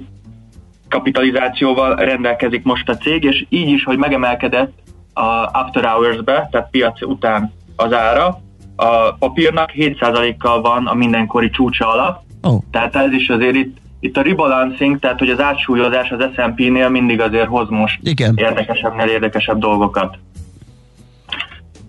kapitalizációval 0.88 1.94
rendelkezik 1.94 2.62
most 2.62 2.88
a 2.88 2.96
cég, 2.96 3.24
és 3.24 3.46
így 3.48 3.68
is, 3.68 3.84
hogy 3.84 3.98
megemelkedett 3.98 4.72
a 5.12 5.50
after 5.52 5.84
hours-be, 5.84 6.48
tehát 6.50 6.70
piac 6.70 7.02
után 7.02 7.52
az 7.76 7.92
ára, 7.92 8.40
a 8.76 9.12
papírnak 9.18 9.70
7%-kal 9.74 10.60
van 10.60 10.86
a 10.86 10.94
mindenkori 10.94 11.50
csúcsa 11.50 11.92
alatt, 11.92 12.22
oh. 12.42 12.62
tehát 12.70 12.96
ez 12.96 13.12
is 13.12 13.28
azért 13.28 13.54
itt, 13.54 13.76
itt 14.00 14.16
a 14.16 14.22
rebalancing, 14.22 14.98
tehát 14.98 15.18
hogy 15.18 15.30
az 15.30 15.40
átsúlyozás 15.40 16.10
az 16.10 16.24
S&P-nél 16.34 16.88
mindig 16.88 17.20
azért 17.20 17.48
hoz 17.48 17.68
most 17.68 17.98
Igen. 18.02 18.34
érdekesebbnél 18.36 19.06
érdekesebb 19.06 19.58
dolgokat. 19.58 20.18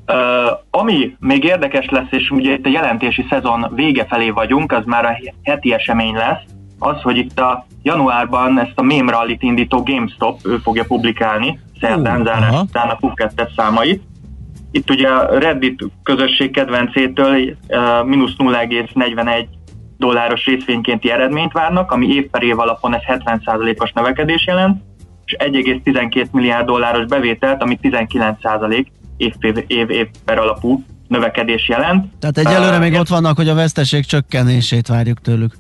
Uh, 0.08 0.60
ami 0.70 1.16
még 1.20 1.44
érdekes 1.44 1.90
lesz, 1.90 2.12
és 2.12 2.32
ugye 2.32 2.54
itt 2.54 2.66
a 2.66 2.70
jelentési 2.70 3.26
szezon 3.30 3.72
vége 3.76 4.06
felé 4.06 4.30
vagyunk, 4.30 4.72
az 4.72 4.86
már 4.86 5.06
a 5.06 5.18
heti 5.44 5.74
esemény 5.74 6.14
lesz, 6.14 6.44
az, 6.80 7.02
hogy 7.02 7.18
itt 7.18 7.40
a 7.40 7.66
januárban 7.84 8.60
ezt 8.60 8.80
a 8.80 8.82
meme 8.82 9.12
rallit 9.12 9.44
indító 9.44 9.84
GameStop, 9.84 10.40
ő 10.44 10.58
fogja 10.58 10.84
publikálni, 10.86 11.60
szerdán 11.80 12.24
zárás 12.24 12.62
után 12.62 12.90
a 12.90 12.98
q 13.02 13.14
számait. 13.56 14.04
Itt 14.72 14.90
ugye 14.90 15.08
a 15.08 15.40
Reddit 15.40 15.84
közösség 16.04 16.52
kedvencétől 16.52 17.36
uh, 17.36 18.06
mínusz 18.06 18.36
0,41 18.38 19.46
dolláros 19.98 20.46
részvénykénti 20.46 21.12
eredményt 21.12 21.52
várnak, 21.52 21.92
ami 21.92 22.08
év 22.08 22.30
per 22.30 22.44
év 22.44 22.60
alapon 22.60 22.96
ez 22.96 23.02
70%-os 23.08 23.92
növekedés 23.92 24.46
jelent, 24.46 24.82
és 25.26 25.36
1,12 25.40 26.32
milliárd 26.32 26.66
dolláros 26.66 27.06
bevételt, 27.06 27.62
ami 27.62 27.80
19% 27.82 28.86
év, 29.18 29.34
év, 29.68 29.90
év 29.90 30.08
per 30.26 30.38
alapú 30.38 30.84
növekedés 31.08 31.68
jelent. 31.68 32.06
Tehát 32.20 32.38
egyelőre 32.38 32.76
uh, 32.76 32.82
még 32.82 32.94
ott 32.94 33.08
vannak, 33.08 33.36
hogy 33.36 33.50
a 33.50 33.56
veszteség 33.56 34.06
csökkenését 34.06 34.88
várjuk 34.88 35.22
tőlük. 35.22 35.54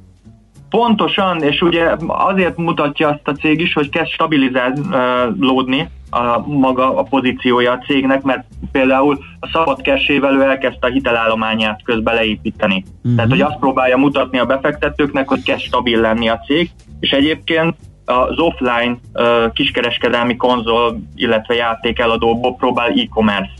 Pontosan, 0.70 1.43
és 1.43 1.62
ugye 1.62 1.96
azért 2.08 2.58
mutatja 2.58 3.08
azt 3.08 3.28
a 3.28 3.32
cég 3.32 3.62
is, 3.62 3.74
hogy 3.74 3.89
kezd 3.89 4.12
stabilizálódni 4.12 5.89
a 6.10 6.39
maga 6.48 6.98
a 6.98 7.04
pozíciója 7.04 7.72
a 7.72 7.78
cégnek, 7.78 8.22
mert 8.22 8.46
például 8.72 9.20
a 9.39 9.50
szabad 9.54 9.82
kesével 9.82 10.36
ő 10.36 10.41
elkezdte 10.41 10.88
a 10.88 10.89
hitelállományát 10.89 11.84
közben 11.84 12.15
leépíteni. 12.15 12.84
Uh-huh. 12.98 13.15
Tehát, 13.15 13.32
hogy 13.32 13.41
azt 13.41 13.60
próbálja 13.60 13.98
mutatni 13.98 14.39
a 14.39 14.46
befektetőknek, 14.46 15.28
hogy 15.28 15.43
kezd 15.43 15.62
stabil 15.62 16.02
lenni 16.02 16.30
a 16.30 16.39
cég, 16.46 16.70
és 17.00 17.10
egyébként 17.12 17.76
az 18.10 18.39
offline 18.39 18.98
uh, 19.13 19.52
kiskereskedelmi 19.54 20.36
konzol, 20.36 21.00
illetve 21.15 21.54
játék 21.54 22.00
eladóból 22.00 22.56
próbál 22.56 22.89
e-commerce 22.89 23.52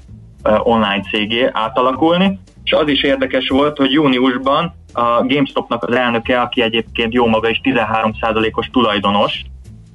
uh, 0.43 0.67
online 0.67 1.01
cégé 1.12 1.49
átalakulni, 1.51 2.39
és 2.63 2.71
az 2.71 2.88
is 2.88 3.03
érdekes 3.03 3.49
volt, 3.49 3.77
hogy 3.77 3.91
júniusban 3.91 4.73
a 4.93 5.25
GameStopnak 5.25 5.83
az 5.83 5.95
elnöke, 5.95 6.41
aki 6.41 6.62
egyébként 6.62 7.13
jó 7.13 7.27
maga 7.27 7.49
is 7.49 7.62
13%-os 7.63 8.69
tulajdonos 8.71 9.41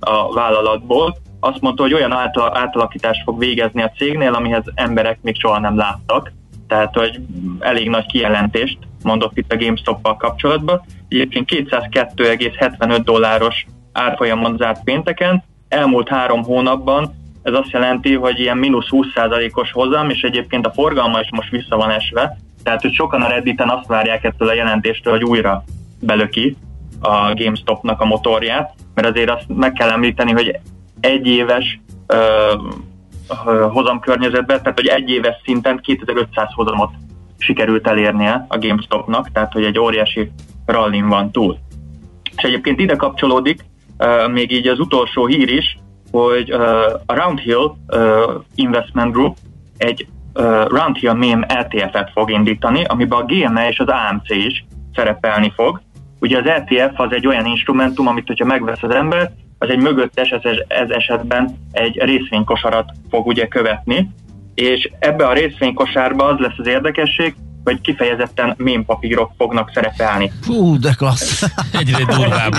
a 0.01 0.33
vállalatból, 0.33 1.17
azt 1.45 1.61
mondta, 1.61 1.83
hogy 1.83 1.95
olyan 1.95 2.12
átalakítást 2.37 3.23
fog 3.23 3.38
végezni 3.38 3.83
a 3.83 3.93
cégnél, 3.97 4.35
amihez 4.35 4.65
emberek 4.75 5.19
még 5.23 5.41
soha 5.41 5.59
nem 5.59 5.77
láttak. 5.77 6.33
Tehát, 6.67 6.95
hogy 6.95 7.21
elég 7.59 7.88
nagy 7.88 8.07
kijelentést 8.07 8.79
mondott 9.03 9.37
itt 9.37 9.53
a 9.53 9.57
GameStop-val 9.57 10.17
kapcsolatban. 10.17 10.81
Egyébként 11.09 11.51
202,75 11.51 13.01
dolláros 13.05 13.67
árfolyamon 13.93 14.57
zárt 14.57 14.85
pénteken, 14.85 15.45
elmúlt 15.69 16.09
három 16.09 16.43
hónapban 16.43 17.21
ez 17.43 17.53
azt 17.55 17.71
jelenti, 17.71 18.15
hogy 18.15 18.41
ilyen 18.41 18.57
mínusz 18.57 18.89
20%-os 18.91 19.73
hozam, 19.73 20.11
és 20.11 20.23
egyébként 20.23 20.67
a 20.67 20.73
forgalma 20.73 21.21
is 21.21 21.29
most 21.31 21.51
vissza 21.51 21.77
van 21.77 21.91
esve, 21.91 22.39
tehát 22.63 22.81
hogy 22.81 22.93
sokan 22.93 23.23
a 23.23 23.29
Redditen 23.29 23.69
azt 23.69 23.87
várják 23.87 24.25
ettől 24.25 24.49
a 24.49 24.55
jelentéstől, 24.55 25.13
hogy 25.13 25.25
újra 25.25 25.65
belöki 26.01 26.57
a 27.01 27.35
GameStopnak 27.35 28.01
a 28.01 28.05
motorját, 28.05 28.75
mert 28.95 29.09
azért 29.09 29.31
azt 29.31 29.45
meg 29.49 29.73
kell 29.73 29.91
említeni, 29.91 30.33
hogy 30.33 30.59
egy 31.01 31.27
éves 31.27 31.81
uh, 32.09 34.01
környezetben, 34.01 34.63
tehát 34.63 34.79
hogy 34.79 34.87
egy 34.87 35.11
éves 35.11 35.37
szinten 35.45 35.81
2500 35.83 36.49
hozamot 36.55 36.91
sikerült 37.39 37.87
elérnie 37.87 38.47
a 38.49 38.59
GameStopnak, 38.59 39.33
tehát 39.33 39.53
hogy 39.53 39.65
egy 39.65 39.79
óriási 39.79 40.31
rallin 40.67 41.09
van 41.09 41.31
túl. 41.31 41.59
És 42.37 42.43
egyébként 42.43 42.81
ide 42.81 42.97
kapcsolódik 42.97 43.65
még 44.31 44.53
így 44.53 44.67
az 44.67 44.79
utolsó 44.79 45.27
hír 45.27 45.49
is, 45.49 45.79
hogy 46.11 46.51
a 47.07 47.15
Roundhill 47.15 47.75
Investment 48.55 49.12
Group 49.12 49.37
egy 49.77 50.07
Roundhill 50.69 51.12
Meme 51.12 51.47
ETF-et 51.47 52.11
fog 52.15 52.31
indítani, 52.31 52.85
amiben 52.85 53.19
a 53.21 53.25
GME 53.25 53.69
és 53.69 53.79
az 53.79 53.88
AMC 53.88 54.31
is 54.31 54.65
szerepelni 54.94 55.53
fog. 55.55 55.81
Ugye 56.21 56.38
az 56.38 56.46
ETF 56.46 57.00
az 57.00 57.13
egy 57.13 57.27
olyan 57.27 57.46
instrumentum, 57.46 58.07
amit 58.07 58.27
hogyha 58.27 58.44
megvesz 58.44 58.83
az 58.83 58.94
ember, 58.94 59.31
az 59.59 59.69
egy 59.69 59.83
mögöttes, 59.83 60.29
ez, 60.31 60.40
ez 60.69 60.90
esetben 60.90 61.57
egy 61.73 61.98
részvénykosarat 61.98 62.90
fog 63.11 63.27
ugye 63.27 63.46
követni, 63.46 64.11
és 64.55 64.90
ebbe 64.98 65.27
a 65.27 65.33
részvénykosárba 65.33 66.25
az 66.25 66.38
lesz 66.38 66.59
az 66.59 66.67
érdekesség, 66.67 67.35
vagy 67.65 67.81
kifejezetten 67.81 68.54
mémpapírok 68.56 69.33
fognak 69.37 69.71
szerepelni. 69.75 70.33
Hú, 70.46 70.79
de 70.79 70.92
klassz. 70.92 71.42
Egyre 71.73 72.04
durvább. 72.04 72.54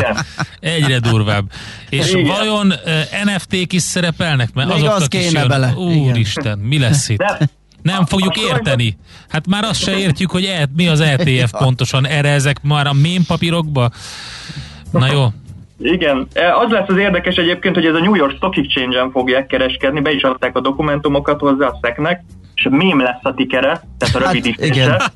Egyre 0.59 0.99
durvább. 0.99 1.51
És 1.89 2.13
Igen. 2.13 2.35
vajon 2.37 2.67
uh, 2.71 3.23
NFT-k 3.23 3.73
is 3.73 3.81
szerepelnek? 3.81 4.53
Mert 4.53 4.73
Még 4.73 4.85
az 4.85 5.07
kéne 5.07 5.39
jön, 5.39 5.47
bele. 5.47 5.73
Úristen, 5.75 6.59
mi 6.59 6.79
lesz 6.79 7.09
itt? 7.09 7.17
De, 7.17 7.49
nem 7.81 8.05
fogjuk 8.05 8.37
érteni. 8.37 8.97
Hát 9.29 9.47
már 9.47 9.63
azt 9.63 9.81
se 9.81 9.97
értjük, 9.97 10.31
hogy 10.31 10.45
e, 10.45 10.67
mi 10.75 10.87
az 10.87 10.99
ETF 10.99 11.51
pontosan. 11.63 12.07
Erre 12.07 12.29
ezek 12.29 12.61
már 12.61 12.87
a 12.87 12.93
mémpapírokba? 12.93 13.91
Na 14.91 15.11
jó, 15.11 15.27
igen, 15.79 16.27
e, 16.33 16.55
az 16.55 16.71
lesz 16.71 16.87
az 16.87 16.97
érdekes 16.97 17.35
egyébként, 17.35 17.75
hogy 17.75 17.85
ez 17.85 17.95
a 17.95 17.99
New 17.99 18.15
York 18.15 18.35
Stock 18.35 18.57
Exchange-en 18.57 19.11
fogják 19.11 19.47
kereskedni, 19.47 19.99
be 19.99 20.11
is 20.11 20.23
adták 20.23 20.55
a 20.55 20.61
dokumentumokat 20.61 21.39
hozzá 21.39 21.67
a 21.67 21.77
szeknek, 21.81 22.23
és 22.55 22.67
mém 22.69 23.01
lesz 23.01 23.19
a 23.21 23.33
tikere, 23.33 23.81
tehát 23.97 24.15
a 24.15 24.19
rövidítése, 24.19 24.89
hát, 24.91 25.13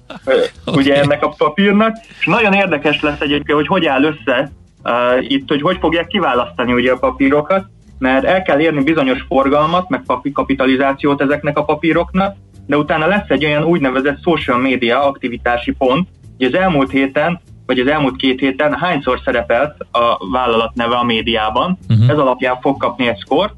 ugye 0.66 0.92
okay. 0.92 0.92
ennek 1.04 1.24
a 1.24 1.34
papírnak, 1.38 1.96
és 2.20 2.26
nagyon 2.26 2.54
érdekes 2.54 3.02
lesz 3.02 3.20
egyébként, 3.20 3.58
hogy 3.58 3.68
hogy 3.68 3.86
áll 3.86 4.04
össze 4.04 4.52
uh, 4.84 5.32
itt, 5.32 5.50
hogy 5.50 5.62
hogy 5.62 5.78
fogják 5.80 6.08
kiválasztani 6.08 6.74
ugye 6.74 6.92
a 6.92 6.98
papírokat, 6.98 7.66
mert 8.00 8.26
el 8.26 8.42
kell 8.42 8.60
érni 8.60 8.84
bizonyos 8.84 9.26
forgalmat, 9.28 9.90
meg 9.90 10.04
kapitalizációt 10.34 11.22
ezeknek 11.22 11.58
a 11.58 11.64
papíroknak, 11.64 12.36
de 12.66 12.78
utána 12.78 13.08
lesz 13.08 13.30
egy 13.30 13.46
olyan 13.46 13.64
úgynevezett 13.64 14.22
social 14.24 14.58
media 14.58 15.08
aktivitási 15.08 15.72
pont, 15.72 16.08
hogy 16.38 16.46
az 16.46 16.54
elmúlt 16.54 16.92
héten 16.92 17.42
vagy 17.68 17.80
az 17.80 17.88
elmúlt 17.88 18.16
két 18.16 18.40
héten 18.40 18.78
hányszor 18.78 19.22
szerepelt 19.26 19.86
a 19.92 20.28
vállalat 20.32 20.74
neve 20.74 20.96
a 20.96 21.04
médiában. 21.04 21.78
Uh-huh. 21.90 22.10
Ez 22.10 22.18
alapján 22.18 22.60
fog 22.62 22.78
kapni 22.78 23.08
egy 23.08 23.18
szkort. 23.18 23.54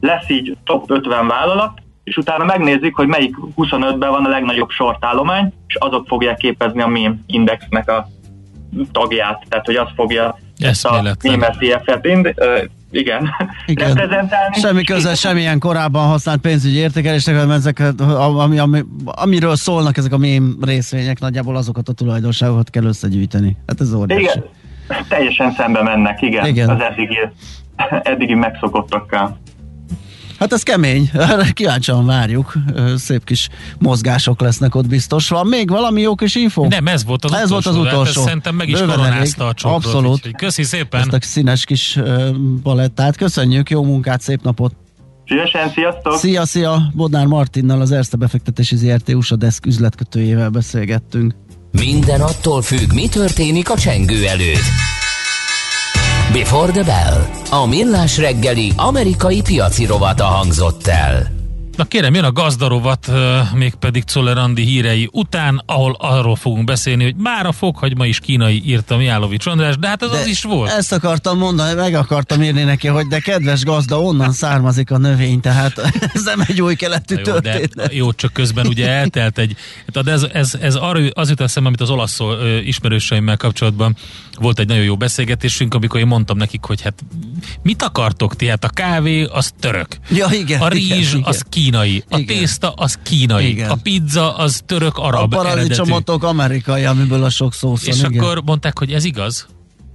Lesz 0.00 0.28
így 0.28 0.56
top 0.64 0.90
50 0.90 1.26
vállalat, 1.26 1.78
és 2.04 2.16
utána 2.16 2.44
megnézik, 2.44 2.94
hogy 2.94 3.06
melyik 3.06 3.36
25-ben 3.56 4.10
van 4.10 4.24
a 4.24 4.28
legnagyobb 4.28 4.70
sortállomány, 4.70 5.52
és 5.66 5.74
azok 5.74 6.06
fogják 6.06 6.36
képezni 6.36 6.82
a 6.82 6.86
meme 6.86 7.14
indexnek 7.26 7.90
a 7.90 8.08
tagját, 8.92 9.44
tehát 9.48 9.66
hogy 9.66 9.76
az 9.76 9.88
fogja 9.94 10.38
ezt 10.58 10.84
a 10.84 11.02
meme 11.22 11.46
et 11.46 12.70
igen, 12.90 13.30
igen. 13.66 13.94
reprezentálni. 13.94 14.60
Semmi 14.60 14.84
köze 14.84 15.14
semmilyen 15.14 15.58
korábban 15.58 16.06
használt 16.06 16.40
pénzügyi 16.40 16.76
értékelésnek, 16.76 17.34
hanem 17.34 17.50
ezek, 17.50 17.82
ami, 17.98 18.58
ami, 18.58 18.84
amiről 19.04 19.56
szólnak 19.56 19.96
ezek 19.96 20.12
a 20.12 20.18
mém 20.18 20.56
részvények, 20.60 21.20
nagyjából 21.20 21.56
azokat 21.56 21.88
a 21.88 21.92
tulajdonságokat 21.92 22.70
kell 22.70 22.84
összegyűjteni. 22.84 23.56
Hát 23.66 23.80
ez 23.80 23.94
óriási. 23.94 24.22
Igen, 24.22 24.44
teljesen 25.08 25.52
szembe 25.52 25.82
mennek, 25.82 26.22
igen, 26.22 26.46
igen. 26.46 26.68
az 26.68 26.80
eddigi, 26.80 27.18
eddigi 28.02 28.34
megszokottakkal. 28.34 29.38
Hát 30.40 30.52
ez 30.52 30.62
kemény, 30.62 31.10
kíváncsian 31.52 32.06
várjuk, 32.06 32.52
szép 32.96 33.24
kis 33.24 33.48
mozgások 33.78 34.40
lesznek 34.40 34.74
ott 34.74 34.86
biztos. 34.86 35.28
Van 35.28 35.46
még 35.46 35.68
valami 35.70 36.00
jó 36.00 36.14
kis 36.14 36.34
info? 36.34 36.66
Nem, 36.66 36.86
ez 36.86 37.04
volt 37.04 37.24
az 37.24 37.32
ez 37.32 37.50
utolsó. 37.50 37.70
Volt 37.70 37.86
az 37.86 37.92
utolsó. 37.92 38.22
szerintem 38.22 38.54
meg 38.54 38.68
is 38.68 38.78
koronázta 38.78 39.46
a 39.46 39.54
csokrot. 39.54 39.84
Abszolút. 39.84 40.36
köszi 40.36 40.62
szépen. 40.62 41.00
Ezt 41.00 41.12
a 41.12 41.18
színes 41.20 41.64
kis 41.64 41.98
palettát. 42.62 43.16
Köszönjük, 43.16 43.70
jó 43.70 43.84
munkát, 43.84 44.20
szép 44.20 44.42
napot. 44.42 44.74
Szívesen, 45.26 45.70
sziasztok! 45.70 46.16
Szia, 46.16 46.46
szia! 46.46 46.82
Bodnár 46.94 47.26
Martinnal, 47.26 47.80
az 47.80 47.92
Erste 47.92 48.16
befektetési 48.16 48.76
ZRT 48.76 49.08
USA 49.08 49.36
Desk 49.36 49.66
üzletkötőjével 49.66 50.48
beszélgettünk. 50.48 51.34
Minden 51.70 52.20
attól 52.20 52.62
függ, 52.62 52.92
mi 52.92 53.08
történik 53.08 53.70
a 53.70 53.76
csengő 53.76 54.26
előtt. 54.26 54.98
Before 56.32 56.72
the 56.72 56.82
Bell. 56.84 57.26
A 57.50 57.66
millás 57.66 58.18
reggeli 58.18 58.72
amerikai 58.76 59.42
piaci 59.42 59.86
rovata 59.86 60.24
hangzott 60.24 60.86
el. 60.86 61.39
Na 61.80 61.86
kérem, 61.86 62.14
jön 62.14 62.24
a 62.24 62.32
gazdarovat, 62.32 63.10
mégpedig 63.54 64.04
Czollerandi 64.04 64.62
hírei 64.62 65.08
után, 65.12 65.62
ahol 65.66 65.96
arról 65.98 66.36
fogunk 66.36 66.64
beszélni, 66.64 67.04
hogy 67.04 67.14
már 67.16 67.46
a 67.46 67.52
fokhagyma 67.52 68.06
is 68.06 68.18
kínai, 68.18 68.62
írta 68.66 68.96
Miálovics 68.96 69.46
András, 69.46 69.78
de 69.78 69.88
hát 69.88 70.02
ez 70.02 70.10
de 70.10 70.16
az 70.16 70.26
is 70.26 70.42
volt. 70.42 70.70
Ezt 70.70 70.92
akartam 70.92 71.38
mondani, 71.38 71.74
meg 71.74 71.94
akartam 71.94 72.42
írni 72.42 72.62
neki, 72.62 72.88
hogy 72.88 73.06
de 73.06 73.18
kedves 73.18 73.64
gazda, 73.64 74.00
onnan 74.00 74.32
származik 74.32 74.90
a 74.90 74.98
növény, 74.98 75.40
tehát 75.40 75.78
ez 76.14 76.24
nem 76.24 76.42
egy 76.46 76.62
új 76.62 76.74
keletű 76.74 77.14
jó, 77.16 77.22
történet. 77.22 77.74
De, 77.74 77.88
jó, 77.90 78.12
csak 78.12 78.32
közben 78.32 78.66
ugye 78.66 78.88
eltelt 78.88 79.38
egy, 79.38 79.56
tehát 79.86 80.08
ez, 80.08 80.26
ez, 80.32 80.54
ez 80.60 80.74
arra, 80.74 81.00
az 81.12 81.28
jut 81.28 81.40
eszembe, 81.40 81.68
amit 81.68 81.80
az 81.80 81.90
olasz 81.90 82.18
ismerőseimmel 82.64 83.36
kapcsolatban 83.36 83.96
volt 84.40 84.58
egy 84.58 84.66
nagyon 84.66 84.84
jó 84.84 84.96
beszélgetésünk, 84.96 85.74
amikor 85.74 86.00
én 86.00 86.06
mondtam 86.06 86.36
nekik, 86.36 86.64
hogy 86.64 86.82
hát 86.82 87.04
mit 87.62 87.82
akartok 87.82 88.36
ti? 88.36 88.46
Hát 88.48 88.64
a 88.64 88.68
kávé 88.68 89.22
az 89.22 89.52
török. 89.60 89.86
Ja, 90.10 90.28
igen, 90.32 90.60
a 90.60 90.68
rizs 90.68 91.12
igen, 91.12 91.22
az 91.22 91.44
kínai. 91.48 91.69
A 91.74 91.84
igen. 92.18 92.26
tészta 92.26 92.72
az 92.72 92.98
kínai. 93.02 93.48
Igen. 93.48 93.70
A 93.70 93.74
pizza 93.82 94.36
az 94.36 94.62
török 94.66 94.98
arab. 94.98 95.34
A 95.34 95.36
paradicsomotok 95.36 96.22
amerikai, 96.22 96.84
amiből 96.84 97.24
a 97.24 97.30
sok 97.30 97.54
szósz 97.54 97.86
És 97.86 97.98
igen. 97.98 98.18
akkor 98.18 98.42
mondták, 98.44 98.78
hogy 98.78 98.92
ez 98.92 99.04
igaz? 99.04 99.46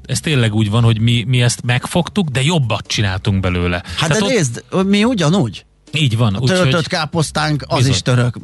ez 0.07 0.19
tényleg 0.19 0.53
úgy 0.53 0.69
van, 0.69 0.84
hogy 0.84 0.99
mi, 0.99 1.23
mi 1.28 1.41
ezt 1.41 1.61
megfogtuk, 1.63 2.30
de 2.30 2.41
jobbat 2.41 2.88
csináltunk 2.88 3.39
belőle. 3.39 3.84
Hát 3.86 4.07
Tehát 4.09 4.17
de 4.17 4.23
ott... 4.23 4.30
nézd, 4.30 4.63
mi 4.86 5.03
ugyanúgy. 5.03 5.64
Így 5.95 6.17
van. 6.17 6.33
A 6.35 6.39
töltött 6.39 6.79
úgy, 6.79 6.87
káposztánk 6.87 7.63
az 7.67 7.77
bizony. 7.77 7.91
is 7.91 8.01
török. 8.01 8.37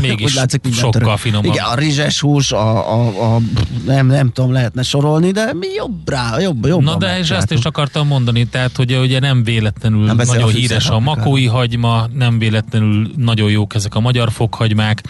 Mégis 0.00 0.30
úgy 0.30 0.34
látszik, 0.34 0.60
sokkal 0.72 0.90
török. 0.90 1.16
finomabb. 1.16 1.44
Igen, 1.44 1.64
a 1.64 1.74
rizses 1.74 2.20
hús, 2.20 2.52
a, 2.52 2.92
a, 2.92 3.34
a, 3.34 3.40
nem, 3.86 4.06
nem 4.06 4.32
tudom, 4.32 4.52
lehetne 4.52 4.82
sorolni, 4.82 5.30
de 5.30 5.52
mi 5.52 5.66
jobb 5.74 6.08
rá, 6.08 6.40
jobb, 6.40 6.66
jobb. 6.66 6.82
Na 6.82 6.96
de 6.96 7.18
és 7.18 7.30
ezt 7.30 7.50
is 7.50 7.64
akartam 7.64 8.06
mondani, 8.06 8.46
tehát 8.46 8.76
hogy 8.76 8.96
ugye 8.96 9.20
nem 9.20 9.44
véletlenül 9.44 10.04
nem 10.04 10.16
nagyon 10.16 10.50
híres 10.50 10.88
a 10.88 10.98
makói 10.98 11.46
hagyma, 11.46 12.06
nem 12.14 12.38
véletlenül 12.38 13.10
nagyon 13.16 13.50
jók 13.50 13.74
ezek 13.74 13.94
a 13.94 14.00
magyar 14.00 14.32
fokhagymák 14.32 15.02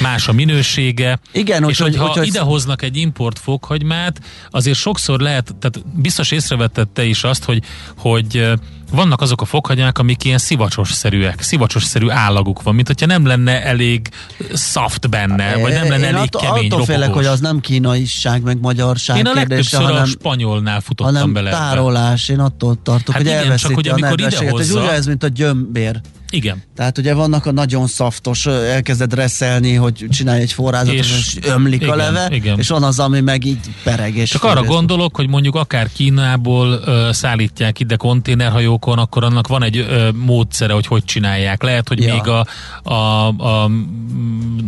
más 0.00 0.28
a 0.28 0.32
minősége. 0.32 1.18
Igen, 1.32 1.68
és 1.68 1.80
hogy, 1.80 1.96
hogyha 1.96 2.24
idehoznak 2.24 2.82
egy 2.82 2.96
import 2.96 3.38
fokhagymát, 3.38 4.20
azért 4.50 4.78
sokszor 4.78 5.20
lehet, 5.20 5.54
tehát 5.58 5.86
biztos 5.94 6.30
észrevettette 6.30 7.04
is 7.04 7.24
azt, 7.24 7.44
hogy, 7.44 7.62
hogy 7.96 8.52
vannak 8.92 9.20
azok 9.20 9.40
a 9.40 9.44
fokhagymák, 9.44 9.98
amik 9.98 10.24
ilyen 10.24 10.38
szivacsos-szerűek, 10.38 11.40
szivacsos-szerű 11.40 12.08
állaguk 12.08 12.62
van, 12.62 12.74
mint 12.74 12.86
hogyha 12.86 13.06
nem 13.06 13.26
lenne 13.26 13.64
elég 13.64 14.08
soft 14.54 15.08
benne, 15.10 15.56
vagy 15.56 15.72
nem 15.72 15.88
lenne 15.88 16.08
Én 16.08 16.14
elég 16.14 16.28
attól, 16.34 16.40
kemény, 16.40 16.70
attól 16.70 16.84
félek, 16.84 17.12
hogy 17.12 17.26
az 17.26 17.40
nem 17.40 17.60
kínaiság, 17.60 18.42
meg 18.42 18.60
magyarság 18.60 19.16
Én 19.16 19.26
a 19.26 19.32
kérdése, 19.32 19.76
hanem, 19.76 20.02
a 20.02 20.04
spanyolnál 20.04 20.80
futottam 20.80 21.14
hanem 21.14 21.32
bele. 21.32 21.50
tárolás, 21.50 22.28
én 22.28 22.38
attól 22.38 22.78
tartok, 22.82 23.14
hát 23.14 23.22
hogy 23.22 23.30
igen, 23.30 23.42
elveszíti 23.42 23.66
csak, 23.66 23.74
hogy 23.74 23.88
amikor 23.88 24.20
a 24.20 24.22
nedvességet. 24.22 24.58
Ez 24.58 24.74
ez, 24.74 25.06
mint 25.06 25.22
a 25.22 25.28
gyömbér. 25.28 26.00
Igen. 26.32 26.62
Tehát 26.76 26.98
ugye 26.98 27.14
vannak 27.14 27.46
a 27.46 27.52
nagyon 27.52 27.86
szaftos, 27.86 28.46
elkezded 28.46 29.14
reszelni, 29.14 29.74
hogy 29.74 30.06
csinálj 30.10 30.40
egy 30.40 30.52
forrázatot, 30.52 30.98
és, 30.98 31.34
és 31.36 31.48
ömlik 31.48 31.82
igen, 31.82 31.92
a 31.92 31.96
leve, 31.96 32.28
igen. 32.30 32.58
és 32.58 32.68
van 32.68 32.82
az, 32.82 32.98
ami 32.98 33.20
meg 33.20 33.44
így 33.44 33.58
pereg. 33.82 34.16
És 34.16 34.30
Csak 34.30 34.44
arra 34.44 34.62
gondolok, 34.62 35.16
hogy 35.16 35.28
mondjuk 35.28 35.54
akár 35.54 35.88
Kínából 35.92 36.80
ö, 36.84 37.08
szállítják 37.12 37.80
ide 37.80 37.96
konténerhajókon, 37.96 38.98
akkor 38.98 39.24
annak 39.24 39.48
van 39.48 39.62
egy 39.62 39.76
ö, 39.76 40.08
módszere, 40.12 40.72
hogy 40.72 40.86
hogy 40.86 41.04
csinálják. 41.04 41.62
Lehet, 41.62 41.88
hogy 41.88 42.02
ja. 42.02 42.14
még 42.14 42.28
a, 42.28 42.46
a, 42.82 43.26
a 43.26 43.70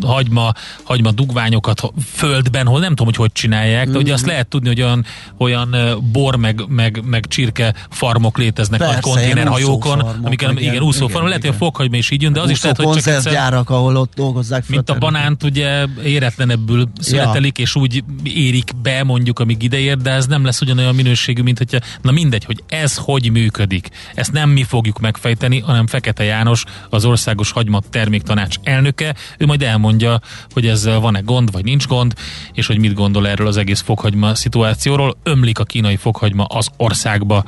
hagyma, 0.02 0.52
hagyma 0.82 1.10
dugványokat 1.10 1.92
földben, 2.12 2.66
hol 2.66 2.80
nem 2.80 2.88
tudom, 2.88 3.06
hogy 3.06 3.16
hogy 3.16 3.32
csinálják, 3.32 3.84
de 3.84 3.90
mm-hmm. 3.90 4.00
ugye 4.00 4.12
azt 4.12 4.26
lehet 4.26 4.46
tudni, 4.46 4.68
hogy 4.68 4.82
olyan, 4.82 5.04
olyan 5.38 5.76
bor 6.12 6.36
meg, 6.36 6.64
meg, 6.68 7.02
meg 7.04 7.26
csirke 7.26 7.74
farmok 7.90 8.38
léteznek 8.38 8.78
Persze, 8.78 8.94
nagy 8.94 9.02
konténerhajókon, 9.02 10.00
amiken 10.22 10.58
igen, 10.58 10.82
úszófarmok, 10.82 11.28
lehet, 11.28 11.44
hogy 11.44 11.53
a 11.53 11.53
fokhagyma 11.57 11.96
is 11.96 12.11
így 12.11 12.22
jön, 12.22 12.32
de 12.32 12.40
az 12.40 12.50
is 12.50 12.62
lehet, 12.62 12.76
hogy 12.76 12.96
csak 12.96 13.14
egyszer, 13.14 13.32
gyárak, 13.32 13.70
ahol 13.70 13.96
ott 13.96 14.12
dolgozzák 14.14 14.68
Mint 14.68 14.90
a 14.90 14.98
banánt 14.98 15.42
ugye 15.42 15.86
éretlenebbül 16.05 16.88
születelik, 17.00 17.59
ja. 17.59 17.64
és 17.64 17.74
úgy 17.74 18.05
érik 18.22 18.70
be 18.82 19.02
mondjuk, 19.05 19.38
amíg 19.38 19.62
ideér, 19.62 19.96
de 19.96 20.11
ez 20.11 20.26
nem 20.26 20.44
lesz 20.44 20.61
ugyanolyan 20.61 20.94
minőségű, 20.94 21.42
mint 21.42 21.59
hogyha, 21.59 21.78
na 22.02 22.11
mindegy, 22.11 22.44
hogy 22.44 22.62
ez 22.68 22.96
hogy 22.96 23.30
működik. 23.30 23.88
Ezt 24.14 24.32
nem 24.32 24.50
mi 24.50 24.62
fogjuk 24.62 25.00
megfejteni, 25.00 25.61
hanem 25.61 25.86
Fekete 25.86 26.24
János, 26.24 26.64
az 26.90 27.05
Országos 27.05 27.50
Hagyma 27.50 27.80
Terméktanács 27.90 28.57
elnöke, 28.62 29.14
ő 29.38 29.46
majd 29.46 29.62
elmondja, 29.62 30.20
hogy 30.52 30.66
ezzel 30.66 30.98
van-e 31.00 31.20
gond, 31.20 31.52
vagy 31.52 31.64
nincs 31.64 31.86
gond, 31.86 32.14
és 32.52 32.66
hogy 32.66 32.78
mit 32.78 32.94
gondol 32.94 33.28
erről 33.28 33.46
az 33.46 33.57
egész 33.57 33.80
fokhagyma 33.80 34.34
szituációról. 34.34 35.16
Ömlik 35.22 35.59
a 35.59 35.64
kínai 35.64 35.96
fokhagyma 35.96 36.44
az 36.44 36.68
országba, 36.76 37.44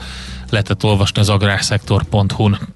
lehetett 0.51 0.85
olvasni 0.85 1.21
az 1.21 1.29
agrárszektor.hu-n. 1.29 2.76